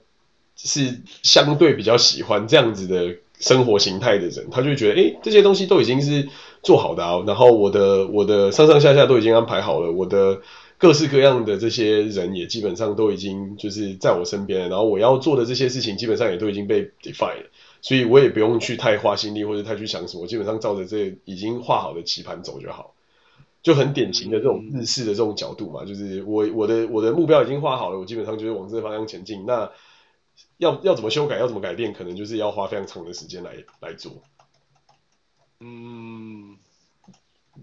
[0.56, 6.28] 是相对比较喜欢这样子的生活形态的人，他就会觉得，哎，这些东西都已经是
[6.62, 10.40] 做好的啊，然后我的我的上上下下都已经安排好了，我的
[10.78, 17.50] 各式各样的这些人也基本上都已经就是在我身边了，然后我要做的这些事情基本上也都已经被 define 了，
[17.82, 22.94] 所以我也不用去太花心力或者太去想什么，基本上照着这已经画好的棋盘走就好。
[23.62, 29.44] 就很典型的这种日式的这种角度嘛，就是我我的我的目标已经画好了，我基本上就是往这个方向前进。
[29.46, 29.70] 那
[30.58, 34.22] 要要怎么修改，要怎么改变，可能就是要花非常长的时间来来做。
[35.60, 36.56] 嗯，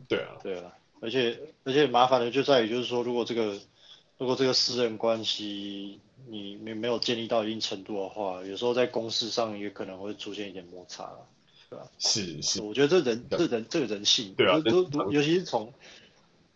[0.09, 3.57] 对啊，对啊，而且而且麻烦的就在于，就是说，如果这个
[4.17, 11.09] 如果这个私人关系你没没有建立到一定程度的话，有时候在公事上也可能会出现一点摩擦。
[11.69, 11.85] 对吧？
[11.97, 15.73] 是是，我觉得这人这人这个人性，对啊，都都尤其是从，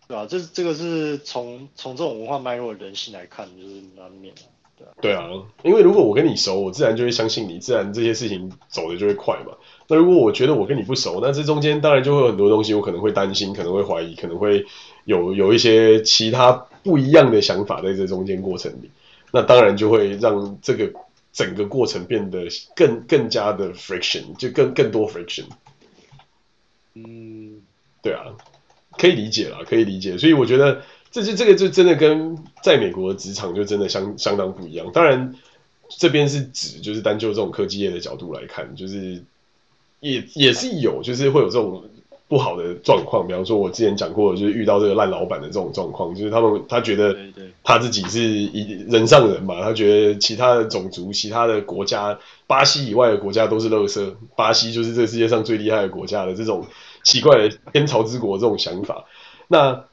[0.07, 0.27] 对吧？
[0.29, 4.41] 这这个是从从这种文化脉络的人性来看，就是难免的，
[4.77, 4.91] 对啊。
[5.01, 5.29] 对啊，
[5.63, 9.53] 因为如果我跟你熟，我自然就会相信你，自然这些事情走的就会快嘛。
[9.87, 14.65] 那如果我觉得我跟你不熟，那这中间当然就会有很多东西，我可能会担心，可能会怀疑，可能会
[15.05, 16.51] 有有一些其他
[16.83, 18.91] 不一样的想法在这中间过程里，
[19.33, 20.91] 那当然就会让这个。
[21.39, 25.45] 整个过程变得更更加的 friction，就更更多 friction。
[26.95, 27.61] 嗯，
[28.01, 28.35] 对啊，
[28.97, 30.17] 可以理解了，可以理解。
[30.17, 34.91] 所以我觉得这就这个就真的跟在美国的职场就真的相相当不一样。
[34.91, 35.33] 当然，
[35.87, 39.23] 这边是指就是单就这种科技业的角度来看，就是
[40.01, 41.89] 也也是有，就是会有这种。
[42.29, 47.17] 不好的状况，比方说，我之前讲过，就是遇到这个烂老板的这种状况，就是他们他觉得
[47.63, 56.67] 他自己是一人上人嘛，他觉得其他的种族、其他的国家，巴西以外的国家都是垃圾，巴西就是这世界上最厉害的国家的这种
[57.03, 59.05] 奇怪的天朝之国这种想法。
[59.47, 59.85] 那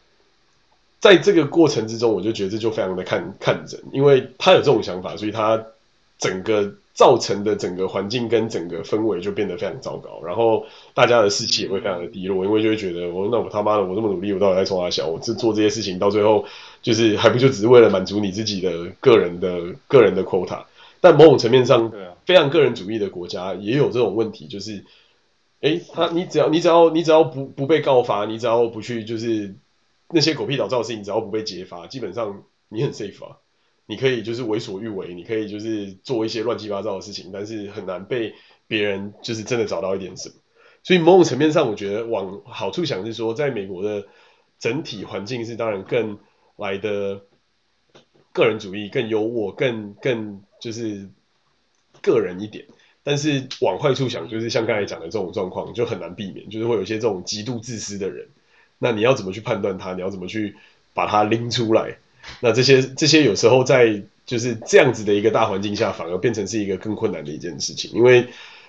[1.01, 5.65] 在这个过程之中，我就觉得这就非常的看看人，因为他有这种想法，所以他
[6.19, 6.75] 整个。
[6.97, 15.07] 造成的整个环境跟整个氛围就变得非常糟糕，然后大家的士气也会非常的低落，因为就会觉得我那我他妈的我这么努力，我到底在冲三小？
[15.07, 16.47] 我这做这些事情到最后
[16.81, 20.65] 就是还不就只是为了满足你自己的个人的 个人的 quota？
[21.03, 21.93] 但某种层面上，
[22.25, 24.83] 非常个人主义的国家也有这种问题，就是，
[25.61, 29.55] 诶，他你只要你只要你只要不不被告发，你只要不去就是
[30.09, 33.37] 那些狗屁倒灶的事情，只要不被揭发，基本上你很 safe 啊。
[33.87, 38.35] 你可以就是为所欲为，你可以就是做一些乱七八糟的事情，但是很难被
[38.67, 40.35] 别人就是真的找到一点什么。
[40.83, 44.07] 所以某种层面上，我觉得往好处想是说，在美国的
[44.59, 46.19] 整体环境是当然更
[46.57, 47.23] 来的
[48.33, 51.09] 个人主义、更优渥、更更就是
[52.03, 52.67] 个人一点。
[53.03, 58.29] 但是往坏处想，就是像刚才讲的这种状况，就很难避免，就是会有一些这种极度自私的人。
[58.79, 59.95] 那你要怎么去判断他？
[59.95, 60.57] 你要怎么去
[60.93, 61.99] 把他拎出来？
[62.41, 68.27] 那这些这些有时候在就是这样子的一个大环境下，反而变成是一个更困难的一件事情，因为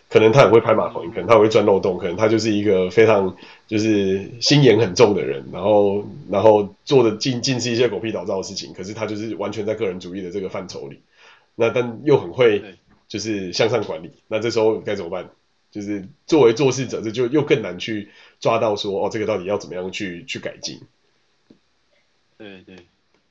[0.10, 3.36] 可能他很会拍马屁，可能他会钻漏洞，可能他就是一个非常
[3.68, 11.00] 就是心眼很重的人，然后然后做的尽尽是一些狗屁倒灶的事情，可是他就是完全在个人主义的这个范畴里，
[11.56, 12.64] 那但又很会
[13.08, 15.30] 就是向上管理，那这时候该怎么办？
[15.70, 20.80] 就是作为做事者，这就又更难去抓到说哦，这个到底要怎么样去去改进？
[22.38, 22.78] 对对。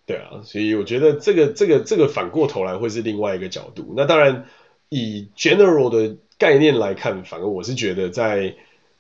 [0.07, 3.93] 对啊，所以我觉得这个这个这个反过头来会是另外一个角度。
[3.97, 4.45] 那当然，
[4.89, 8.55] 以 general 的概念来看，反而我是觉得在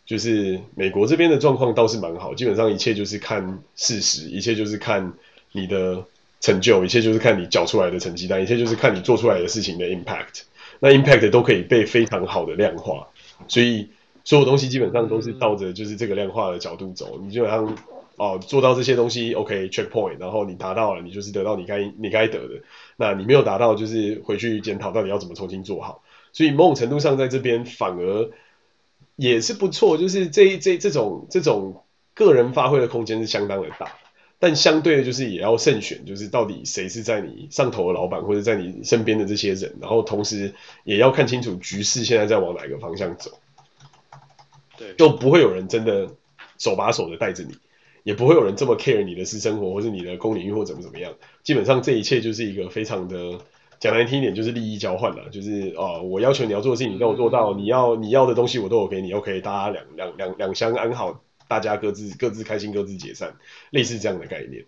[0.04, 5.12] 就是美国这边的状况倒是蛮好，基本上一切就是看事实，一切就是看
[5.52, 6.02] 你的
[6.40, 10.42] 成就，一切就是看你缴出来的成绩单，一切就是看你做出来的事情的 impact。
[10.80, 13.06] 那 impact 都可以被非常好的量化，
[13.46, 13.88] 所以
[14.24, 17.76] 所有东西基本上都是照着就是这个量化的角度走，你基本上。
[18.16, 22.62] 哦，做到这些东西，OK，checkpoint，然后你达到了，你就是得到你该你该得的。
[22.96, 26.02] 那你没有达到，就是回去检讨到底要怎么重新做好。
[26.32, 28.30] 所以某种程度上，在这边反而
[29.16, 33.92] 也是不错，就是这这这种这种个人发挥的空间是相当的大，
[34.38, 40.54] 但相对的，就是也要慎选，就是到底谁是在你上头的老板，或者在你身边的这些人，然后同时
[40.84, 43.38] 也要看清楚局势现在在往哪个方向走。
[44.78, 46.08] 对，就不会有人真的
[46.58, 47.54] 手把手的带着你。
[48.06, 51.12] 也不会有人这么 care 你的私生活，或是你的公领域或怎么怎么样。
[51.42, 53.40] 基本上这一切就是一个非常的
[53.80, 55.28] 讲难听一点，就是利益交换了。
[55.28, 63.34] 就是哦、我要求你要做的事情，你跟我做到，你要你要的东西我都有给你，OK，大家两两两两相安好，大家各自各自开心，各自解散，
[63.70, 64.66] 类似这样的概念。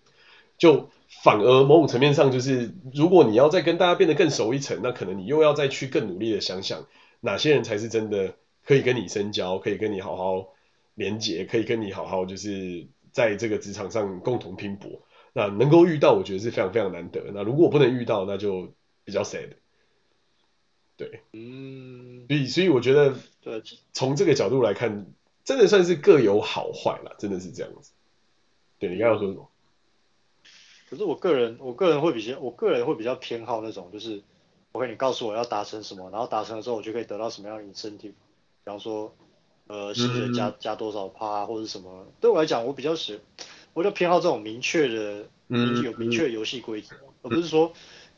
[0.59, 0.91] 就
[1.22, 6.86] 反而某种层面上，就是如果你要再跟大家变得更熟一层，那可能你又要再去更努力的想想，
[7.20, 8.34] 哪些人才是真的
[8.64, 10.49] 可以跟你深交，可以跟你好好
[10.97, 12.89] 连接，可以跟你好好就是。
[13.18, 15.02] 在这个职场上共同拼搏。
[15.32, 17.20] 那能够遇到，我觉得是非常非常难得。
[17.34, 19.50] 那如果不能遇到，那就比较 sad。
[20.96, 23.60] 对，嗯，所以所以我觉得，对，
[23.92, 25.12] 从这个角度来看，
[25.42, 27.90] 真的算是各有好坏了，真的是这样子。
[28.78, 29.50] 对，你刚刚要说什么？
[30.88, 34.22] 可是我个人，我个人会比较，我个人会比较偏好那种，就是
[34.72, 39.14] ，OK，你告诉我要达成什么，然后达成了之后，我就可以得到什么样的 incentive，比方说，
[39.68, 42.06] 呃，薪水加、嗯、加多少趴或者什么。
[42.20, 43.20] 对我来讲，我比较喜，
[43.74, 47.72] 我就偏好这种明确的，嗯，有明确的游戏规则，嗯、而不是说，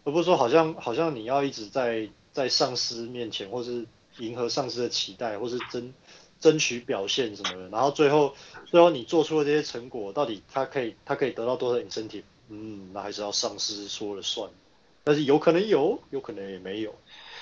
[0.05, 3.85] 而不是说好像好像你要一直在在上司面前，或是
[4.19, 5.93] 迎合上司的期待，或是争
[6.41, 8.35] 争取表现什么的，然后最后
[8.67, 12.23] 最后你做出的这些成果，到底他可以他可以得到多少 incentive？
[12.49, 14.51] 嗯，那还是要上司说了算，
[15.05, 16.95] 但是有可能有，有可能也没有。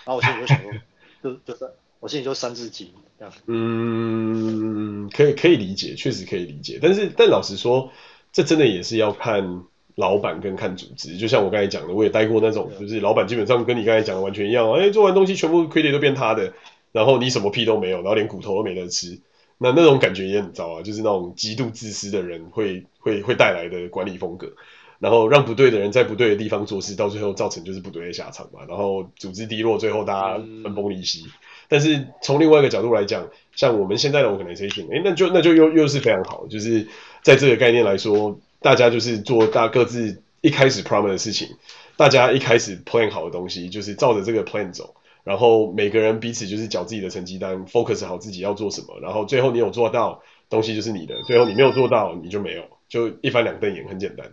[0.04, 0.72] 然后我心里就想说，
[1.22, 1.70] 就就是
[2.00, 2.88] 我心里就三字经
[3.18, 3.34] 这样。
[3.46, 6.78] 嗯，可以可以理解，确实可以理解。
[6.80, 7.90] 但是但老实说，
[8.32, 9.64] 这真的也是要看
[9.96, 11.16] 老板跟看组织。
[11.16, 16.52] 就像我刚才讲的，我也待过那种，就是老板基本上跟你刚才讲的完全一样，哎、欸，做完东西全部 credit 都变他的，
[16.92, 19.20] 然后你什么屁都没有，然后连骨头都没得吃。
[19.58, 24.52] 那那种感觉也很糟啊，就是那种极度自私的人会会会带来的管理风格。
[25.00, 28.60] 然后让不对的人在不对的地方做事，到最后造成就是不对的下场嘛。
[28.68, 31.22] 然后组织低落，最后大家分崩离析。
[31.22, 31.30] 嗯、
[31.68, 36.88] 但是从另外一个角度来讲，像我们现在的 organization，哎，那就那就又又是非常好，就是
[37.22, 41.48] 在这个概念来说，大家就是做大各自一开始 promise 的事情，
[41.96, 44.94] 大家一开始 plan 好的东西，就是照着这个 plan 走。
[45.24, 48.98] 然后每个人彼此就是缴自己的成绩单，focus 好自己要做什么。
[49.02, 54.32] 然后最后你有做到，东西就是你的；最后你没有做到，你就没有，就一翻两瞪眼，很简单。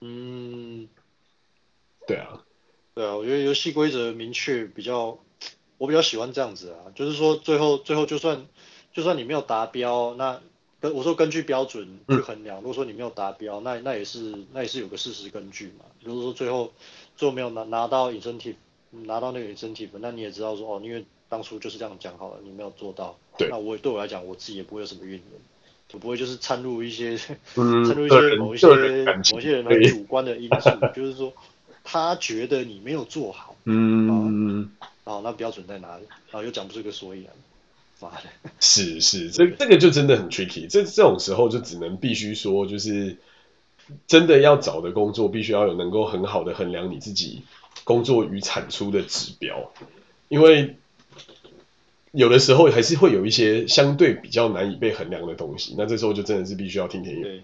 [0.00, 0.88] 嗯，
[2.06, 2.44] 对啊，
[2.94, 5.18] 对啊，我觉得游戏规则明确比较，
[5.78, 8.46] 我比较喜欢这样子啊，就是说最后最后就算
[8.92, 10.40] 就算你没有达标，那
[10.80, 15.84] 跟我说根据标准去衡量，嗯、如果说你没有达标，那那也是那也是有个事实根据嘛。
[16.02, 16.72] 如果说最后
[17.16, 18.56] 最后没有拿拿到 incentive，
[18.90, 25.22] 拿到那个 incentive，那你也知道说哦，因为当初就是这样讲好了，你没有做到，对，那我对我来讲，我自己也不会有什么怨言。
[25.88, 27.16] 就不会就是掺入一些，
[27.56, 28.66] 掺入一些某一些
[29.32, 31.32] 某些人很主观的因素，就是说
[31.82, 34.70] 他觉得你没有做好，嗯，
[35.08, 36.04] 好，那标准在哪里？
[36.30, 37.32] 然后又讲不出个所以然，
[38.00, 43.16] 妈的，是是，这这个就真的很 tricky，这这种时候就只能必须说，就是
[44.06, 47.42] 真的要找的工作，必须要有能够很好的衡量你自己
[47.84, 49.72] 工作与产出的指标，
[50.28, 50.76] 因为。
[52.12, 57.42] 有的时候还是会有一些相对比较难以被衡量的东西，那这时候就真的是必须要听天由命，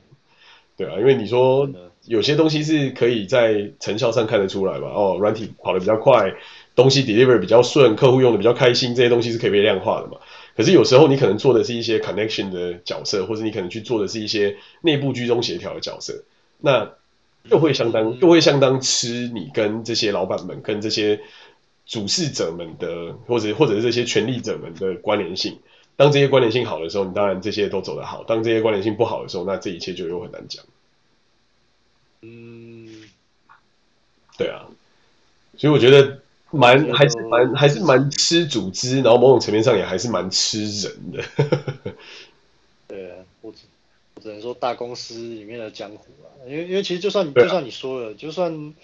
[0.75, 1.69] 对啊，因为你说
[2.07, 4.89] 有些东西是可以在成效上看得出来吧？
[4.89, 6.33] 哦，软体跑得比较快，
[6.75, 10.19] 东西 deliver 比较顺，客户用的比较开心，这些东西是可以被量化的嘛？
[10.57, 16.25] 可是有时候你可能做的是一些 connection 的角色，或者你可能去做的是一些内部居中协调的角色，
[16.61, 16.91] 那
[17.51, 21.21] 又会相当又会相当吃你跟这些老板们跟这些。
[21.87, 25.59] 主事者们的，或者或者是这些权力者们的关联性，
[25.97, 30.65] 当这些关联性好的时候，你当然这些都走得好；当这些关联性不好的时候，那这一切就又很难讲。
[32.23, 32.89] 嗯，
[34.39, 34.65] 对啊，
[35.59, 36.23] 所以我觉得
[36.55, 41.25] 蛮还是蛮还是蛮吃组织，然后某种层面上也还是蛮吃人的。
[42.89, 43.59] 对啊，我只
[44.15, 48.75] 我只能说大公司里面的江湖啊，因为因为其实就算就算你说了，就算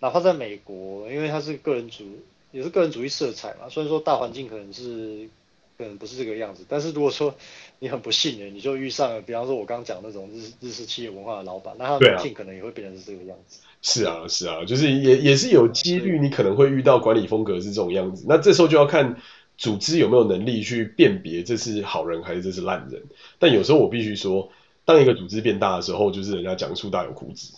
[0.00, 2.04] 哪怕在美国，因为他是个人主。
[2.52, 5.28] 也是个人主义色彩嘛，虽然说大环境可能是
[5.76, 7.34] 可能不是这个样子，但是如果说
[7.80, 13.58] 你很不幸的，你就遇上了，比方说我刚刚讲那种日日式企业文化的老板，那他的环境可能也会变成是这个样子。
[13.84, 19.20] 是啊，是啊，就是也也是有几率你可能会遇到管理风格是这种样子，那这时候就要看
[19.56, 23.02] 组织有没有能力去辨别这是好人还是这是烂人。
[23.38, 24.50] 但有时候我必须说，
[24.84, 27.52] 当一个组织变大的时候，就是人家讲树大有枯枝，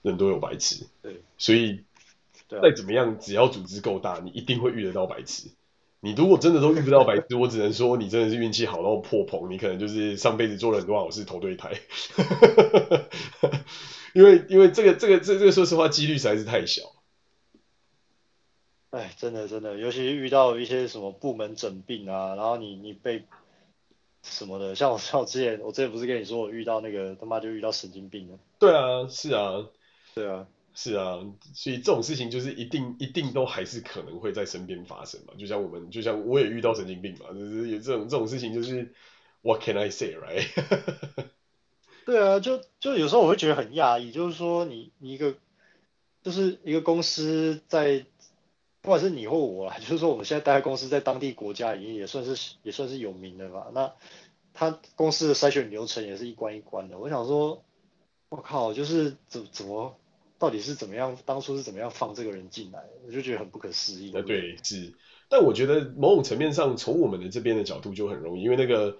[0.00, 0.86] 人都有白痴。
[1.02, 1.80] 对，所以。
[2.48, 5.48] 再怎么样，只要组织够大，你一定会遇得到白痴。
[5.98, 9.50] 你如果真的都遇不到白痴，我只能说你真的是运气好到破棚。
[9.50, 11.72] 你可能就是上辈子做了很多好事投对胎。
[14.16, 16.82] 因为因为这个这个这这个说实话几率实在是太小。
[18.90, 23.24] 哎，真的真的，尤其是遇到一些什么部门整病啊，然后你你被
[24.22, 28.38] 什么的，像我像我之前我之前不是跟你说我遇到那个他妈就遇到神经病了。
[28.58, 29.68] 对啊，是啊，
[30.14, 30.46] 对啊。
[30.78, 31.20] 是啊，
[31.54, 35.32] 所以这种事情就是一定一定都还是可能会在身边发生嘛。
[35.38, 38.92] 就像我们，就像我也遇到神经病嘛，就是有这种这种事情，就是
[39.40, 40.46] What can I say, right？
[42.06, 45.34] 对啊，就就有时候我会觉得很讶异，就是说你你一个
[46.22, 48.06] 就是一个公司在，
[48.80, 53.66] 不管是你或我啊， 就是说我们现在待在公司在当地国家已经也算是也算是有名的吧。
[53.74, 53.92] 那
[54.54, 56.96] 他公司的筛选流程也是一关一关的。
[56.96, 57.64] 我想说，
[58.28, 59.96] 我靠，就是怎怎么，
[60.38, 64.12] 到底是怎么样，当初是怎么样放这个人进来，我就觉得很不可思议。
[64.14, 64.94] 呃，对，是。
[65.28, 68.96] 但我觉得某种层面上，从我们的这边的角度就很容易，因为那个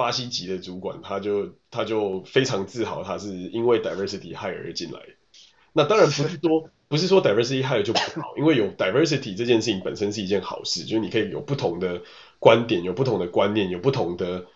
[0.00, 4.98] 巴西籍的主管，他就他就非常自豪，他是因为 diversity hire 而进来。
[5.74, 12.00] 那当然不是说 不是说 diversity hire 就不好，因为有 diversity 这件事情本身是一件好事，就是你可以有不同的
[12.38, 14.46] 观点，有不同的观念，有不同的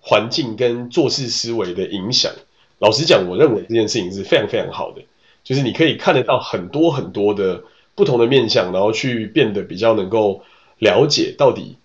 [0.00, 2.32] 环境跟做事思维的影响。
[2.78, 5.02] 老实讲，我认为这件事情是非常非常好的，
[5.44, 7.62] 就是你可以看得到很多很多的
[7.94, 10.42] 不同的面向，然后去变得比较能够。
[10.78, 11.78] 了解到底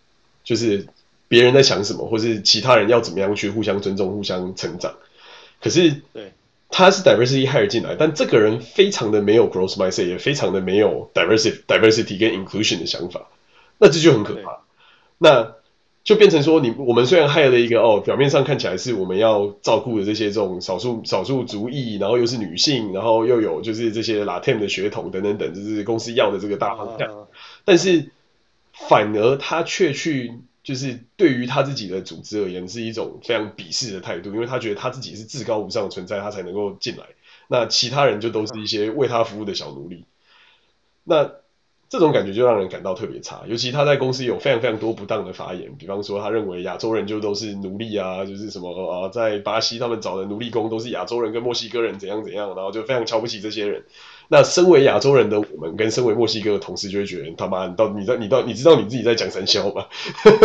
[0.43, 0.85] 就是
[1.31, 4.95] 别人在想什么，或是其他人要怎么样去互相尊重、互相成长。
[5.61, 6.33] 可是，对，
[6.69, 13.29] 他是 diversity hire 进来，但这个人非常的没有 growth mindset，也非常的没有 diversity diversity 跟 inclusion 的想法，
[13.77, 14.59] 那这就很可怕。
[15.19, 15.53] 那
[16.03, 27.27] 就变成说你，你我们虽然 hire 了一个哦，表面上看起来是我们要照顾的这些这种少数少数族裔，然后又是女性，然后又有就是这些 Latin 的血统等等等，就是公司要的这个大方向，啊、
[27.63, 28.11] 但是。
[28.73, 37.03] 反而他却去，就是对于他自己的组织而言，是一种非常鄙视的态度，因为他觉得他自己是至高无上的存在，他才能够进来，
[37.47, 40.05] 那其他人就都是一些为他服务的小奴隶。
[41.03, 41.31] 那
[41.89, 53.83] 这种感觉就让人感到特别差，尤其他在公司有非常非常多不当的发言，比方说他认为亚洲人就都是奴隶啊，就是什么啊，在巴西他们找的奴隶工都是亚洲人跟墨西哥人怎样怎样，然后就非常瞧不起这些人。
[54.33, 59.87] 那身为亚洲人的我们，跟身为墨西哥的同事就会觉得，他妈，你到你到你到你知道你自己在讲三消吗？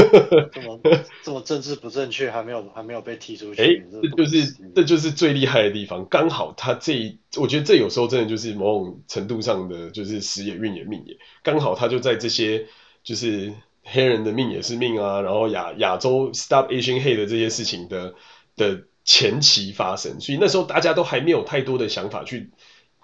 [0.53, 0.81] 这么
[1.23, 3.63] 这么政治不正确，还没有还没有被踢出去。
[3.63, 6.05] 哎、欸，这就是这就是最厉害的地方。
[6.11, 11.17] 刚好他这一，我觉得这有时候真的就是某种程度上的，就是时也运也命也。
[11.45, 12.67] 刚好他就在这些
[13.05, 13.53] 就是
[13.85, 18.15] 黑人的命也是命啊，然后亚亚洲 Stop Asian Hate 的这些事情的
[18.57, 22.51] 的前期发生，所以那时候大家都还没有太多的想法去。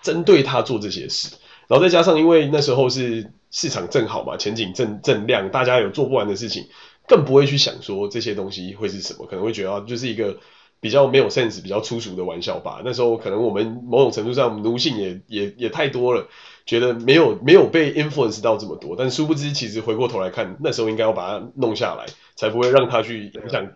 [0.03, 1.35] 针对他做这些事，
[1.69, 6.67] 然后再加上因为那时候是市场正好嘛，前景正正亮，大家有做不完的事情，
[7.07, 10.39] 更不会去想说这些东西会是什么，可能会觉得就是一个
[10.81, 12.83] 比较没有 sense、比较粗俗的玩笑吧。
[12.85, 16.27] 那时候可能我们某种程度上奴性也也也太多了，
[16.67, 23.73] 觉得没有没有被 influence 到这么多，但殊不知其实回过头来看，那时候应该要把它弄下来，才不会让他去影响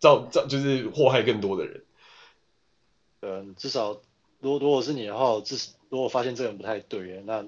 [0.00, 1.84] 造造就是祸害更多的人。
[3.22, 4.00] 嗯，至少。
[4.40, 7.44] 如果如果是你的话，我是如果发现这个人不太对，那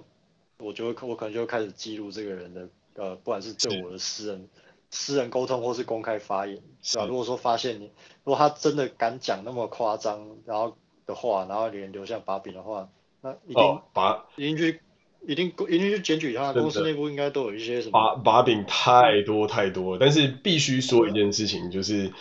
[0.59, 4.49] 我就会我可能就会开始记录这个人的呃，不管是对我的私人
[4.91, 7.07] 私人沟通或是公开发言，是吧？
[7.07, 7.87] 如果说发现你，
[8.25, 10.77] 如果他真的敢讲那么夸张，然后
[11.07, 12.91] 的话，然后连留下把柄的话，
[13.23, 14.81] 那一定、哦、把一定去
[15.27, 22.13] 一定一定去检举他，公司内部应该都有一些什么把把柄太多太多，但是必须说一件事情，就是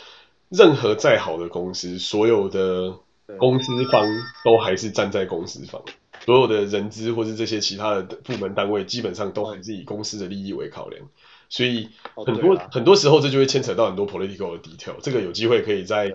[0.49, 2.97] 任何再好的公司，所有的。
[3.37, 4.05] 公司方
[4.43, 5.83] 都还是站在公司方，
[6.25, 11.07] 所有的人资或是这些其他的部门单位，基本上都还是以公司的利益为考量，
[11.49, 16.11] 所以很多、哦、很多时候这就会牵扯到很多 political 的 detail，这个有机会可以再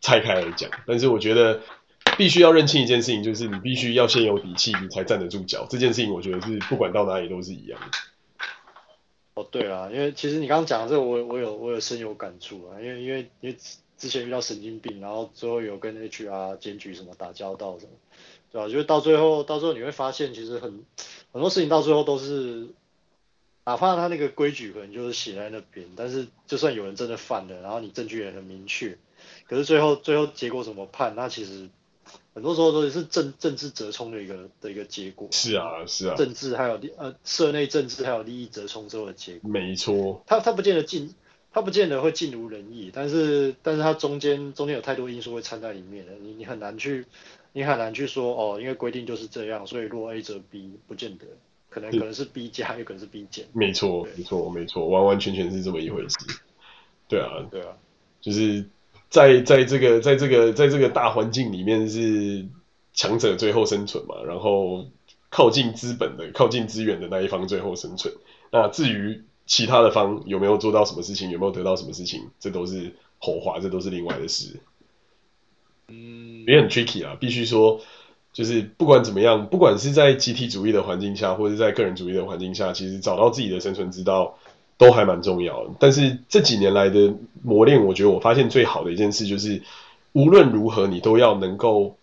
[0.00, 0.70] 拆开来讲。
[0.86, 1.60] 但是我觉得
[2.16, 5.66] 必须要认清一件事情，就是你必须要先有底气，你才站得住脚。
[5.70, 7.86] 这件事情我觉得是不管到哪里都是一样的。
[9.34, 13.56] 哦，对啊，因为其实你刚刚讲的这个，我我有我有深有感触啊，因为因为因为。
[13.96, 17.92] 之前遇到神经病，然后最后有跟 HR 检举什么打交道什么，
[18.50, 18.68] 对吧？
[18.68, 20.84] 就是到最后，到最后你会发现，其实很
[21.32, 22.68] 很多事情到最后都是，
[23.64, 28.98] 哪怕他那个规矩可能就是写在那边，但是就算有人真的犯了，然后你证据也很明确，
[29.46, 31.68] 可是最后最后结果怎么判，那其实
[32.34, 35.28] 很多时候都是政政治折冲的一个的一个结果。
[35.30, 36.16] 是啊，是啊。
[36.16, 39.48] 政治还有呃社内政治还有利益折冲之后的结果。
[39.48, 40.22] 没错。
[40.26, 41.14] 他他不见得进。
[41.54, 47.06] 他不见得会尽如人意，但是，但是他中间中间有太多因素会掺在里面的，你你很难去，
[47.52, 51.26] 你很难去说哦，因为规定就是这样，所以若 A 则 B，不见得，
[51.70, 53.44] 可能可能是 B 加，有可能是 B 减。
[53.52, 56.16] 没错，没错，没错，完完全全是这么一回事。
[57.08, 57.76] 对啊，对啊，
[58.20, 58.68] 就是
[59.08, 62.44] 在在这个在这个在这个大环境里面是
[62.94, 64.88] 强者最后生存嘛，然后
[65.30, 68.12] 靠近资本的、靠近资源的那一方最后生存。
[68.50, 69.22] 那至于。
[69.46, 74.60] 其他的方有没有做到什么事情，有没有得到什么事情，这都是后话，这都是另外的事。
[75.88, 77.80] 嗯，也很 tricky 啊，必须说，
[78.32, 84.38] 就是不管怎么样，不管是在集体主义的环境下，或者是在个人主义的环境下，其实找到自己的生存之道
[84.78, 85.74] 都还蛮重要的。
[85.78, 89.62] 但是这几年来的磨练，我觉得我发现最好的一件事就是，
[90.12, 91.98] 无论如何，你都要能够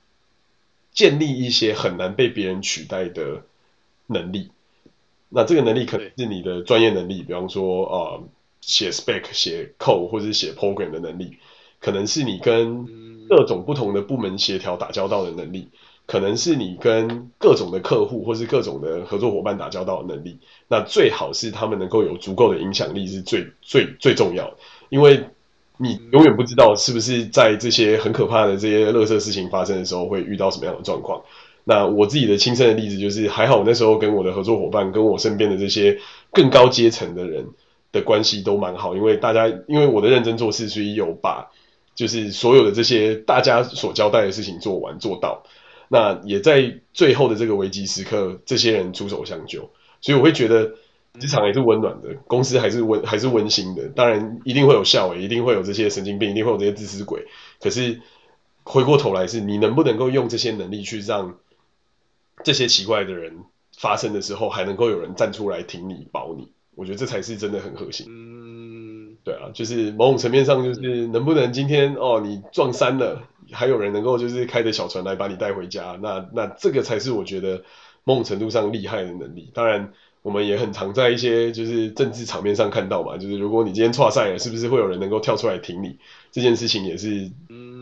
[0.93, 3.41] 建立一些很难被别人取代的
[4.05, 4.51] 能力。
[5.34, 8.19] 那这个能力可能是你的专业能力，比方说啊，
[8.59, 11.38] 写 spec、写 code 或者是写 program 的能力。
[11.79, 12.86] 可能是你跟
[13.27, 15.69] 各种不同的部门协调打交道的能力，
[16.05, 20.38] 可能是你跟各种的客户或是各种的合作伙伴打交道的能力。
[20.67, 24.57] 那最好是他们能够有足够的影响力，是最最最重要的，
[24.89, 25.23] 因为
[25.77, 31.23] 你永远不知道是不是在这些很可怕的这些乐色事情发生的时候会遇到什么样的状况。
[31.64, 35.99] 那我自己的亲身的例子就是，还好那时候跟我的合作伙伴，跟我身边的这些
[36.32, 37.45] 更高阶层的人
[37.91, 41.51] 的关系都蛮好，因为大家因为我的认真做事，所以有把
[41.93, 45.43] 就是所有的这些大家所交代的事情做完做到。
[45.88, 50.72] 那也在最后的这个危机时刻，这些人出手相救，所以我会觉得
[51.20, 53.89] 职场还是温暖的，公司还是温还是温馨的。
[53.89, 57.26] 当然一定会有笑，一定会有这些神经病，一定会有这些自私鬼。
[57.59, 57.99] 可是
[58.64, 61.36] 回过头来，是你能不能够用这些能力去让
[62.43, 63.45] 这些奇怪的人
[63.77, 68.05] 发生的时候，还能够有人站出来挺你、保你，我觉得这才是真的很核心。
[68.09, 77.63] 嗯，对啊，就是某种层面上，就是能不能今天哦，你撞山了，还有人能够就是开着小船来把你带回家，那那这个才是我觉得
[78.03, 79.49] 某种程度上厉害的能力。
[79.53, 85.97] 当然，我们也很常在一些就是政治场面上看到嘛，就是如果你今天挫赛了，是不是会有人能够跳出来挺你？
[86.31, 87.31] 这件事情也是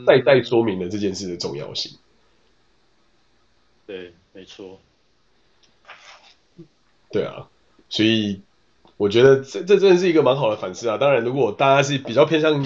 [0.07, 1.97] 再再说明了这件事的重要性。
[3.85, 4.13] 对。
[4.39, 4.79] 没错，
[7.11, 7.49] 对啊，
[7.89, 8.41] 所以
[8.95, 10.97] 我觉得这这真的是一个蛮好的反思啊。
[10.97, 12.65] 当然，如果大家是比较偏向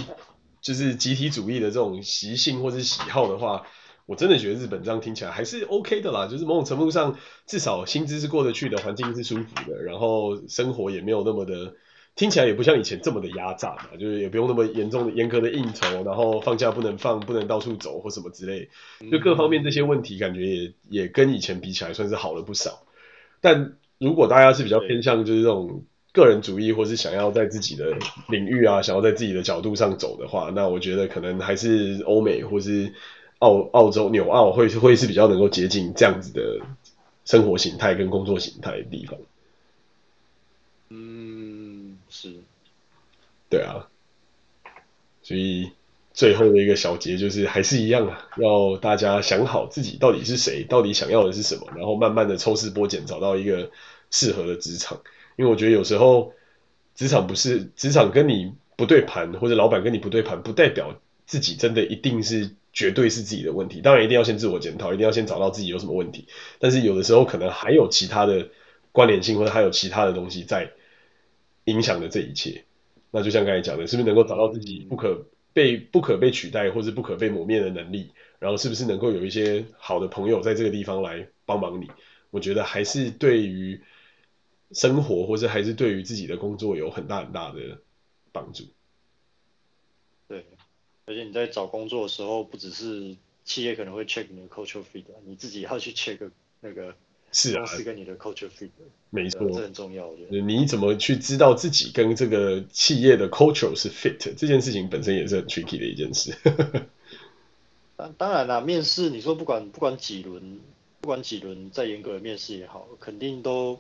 [0.62, 3.66] 就是集体主义的这种习性或是喜好的话，
[4.06, 6.28] 我真的觉得日本这样听起来还是 OK 的啦。
[6.28, 7.18] 就是某种程度上，
[7.48, 11.74] 至少薪资是过得去的，环境是舒服的，然后生活也没有那么的。
[12.16, 18.70] 听起来也不像以前这么的压榨嘛，就是也不用那么严重的严格的应酬，然后放假不能放，不能到处走或什么之类，
[19.12, 22.84] 就各方面这些问题感觉也也跟以前比起来算是好了不少。
[23.42, 27.98] 但如果大家是比较偏向就是这种个人主义，或是想要在自己的
[28.30, 32.94] 领域啊，想要在自己的角度上走的话，那我觉得可能还是欧美或是
[33.40, 36.60] 澳澳洲纽澳会会是比较能够接近这样子的
[37.26, 39.18] 生活形态跟工作形态的地方。
[42.16, 42.32] 是，
[43.50, 43.88] 对啊，
[45.24, 45.72] 所以
[46.14, 53.72] 最后的一个小结就是还是一样啊，要大家想好自己到底是谁，到底想要的是什么，然后慢慢的抽丝剥茧，找到一个
[54.12, 55.02] 适合的职场。
[55.38, 56.34] 因为我觉得有时候
[56.94, 60.96] 职场不是职场跟你不对盘，或者老板跟你不对盘，不代表
[61.26, 63.82] 自己真的一定是绝对是自己的问题。
[63.82, 66.28] 当然一定要先自我检讨，一定要先找到自己有什么问题。
[66.60, 68.50] 但是有的时候可能还有其他的
[68.92, 70.74] 关联性，或者还有其他的东西在。
[71.66, 72.66] 影响的这一切，
[73.12, 78.12] 那就像刚才讲的，是不是能够找到自己不可被、不可被取代或是不可被磨灭的能力？
[78.40, 81.90] 然后是不是能够有一些好的朋友在这个地方来帮忙你？
[82.32, 83.82] 我觉得还是对于
[84.72, 87.80] 生活，或者还是对于自己的工作有很大很大的
[88.32, 88.66] 帮助。
[90.28, 90.46] 对，
[91.06, 96.96] 而且你在找工作的时候，不只是企业可能会 check 你的 culture fit，你自己要去 check 那个。
[97.34, 98.70] 是啊，是跟你的 culture fit，
[99.10, 100.08] 没错，这很重要。
[100.08, 106.32] 我觉得你怎么去知道自己跟这个企业的 culture 是 fit 这件事情本身也是很 tricky 的一件事。
[107.98, 110.60] 当当然啦，面试你说不管不管几轮，
[111.02, 113.80] 不管几轮再严格的面试也好，肯定都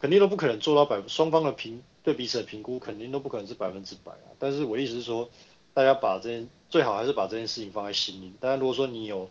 [0.00, 4.34] 肯定都不可能做到百双方的评对彼此的评估肯定都不可能是百分之百啊。
[4.38, 5.30] 但是我意思是说，
[5.74, 8.32] 大家把这件最好还是把这件事情放在心里。
[8.40, 9.30] 当然，如果说你有。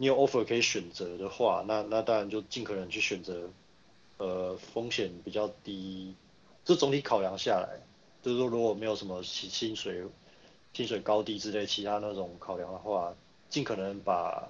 [0.00, 3.50] 你有 offer 可以选择的话，那那当然就尽可能去选择，
[4.16, 6.14] 呃，风险比较低。
[6.64, 7.78] 这总体考量下来，
[8.22, 10.02] 就是说如果没有什么薪薪水、
[10.72, 13.14] 薪水高低之类其他那种考量的话，
[13.50, 14.48] 尽可能把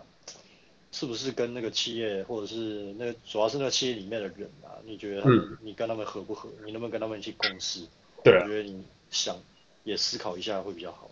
[0.93, 5.25] 是不是跟那个企业或者是那个主要是那个企业里面的人啊，你觉得
[5.63, 6.49] 你跟他们合不合？
[6.65, 7.81] 你能不能跟他们一起共事？
[8.23, 9.37] 对啊，我觉得你想
[9.83, 11.11] 也思考一下会比较好。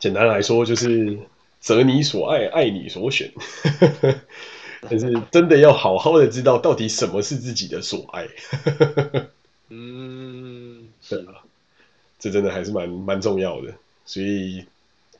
[0.00, 1.16] 简单来说就是。
[1.60, 3.30] 择你所爱，爱你所选，
[4.88, 8.26] 但是真的要好好的知道到底什么是自己的所爱。
[9.68, 11.44] 嗯， 是啊，
[12.18, 13.74] 这真的还是蛮蛮重要的，
[14.06, 14.64] 所以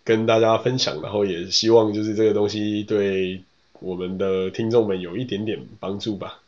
[0.02, 3.42] 跟大家分享，然后也希望就是这个东西对
[3.80, 6.40] 我们的听众们有一点点帮助吧。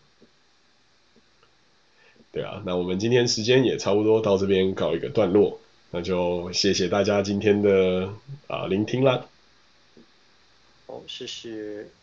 [2.33, 8.09] 对啊，那我们今天时间也差不多到这边告一个段落，那就谢谢大家今天的
[8.47, 9.27] 啊聆听啦。
[10.93, 12.02] 好，谢谢。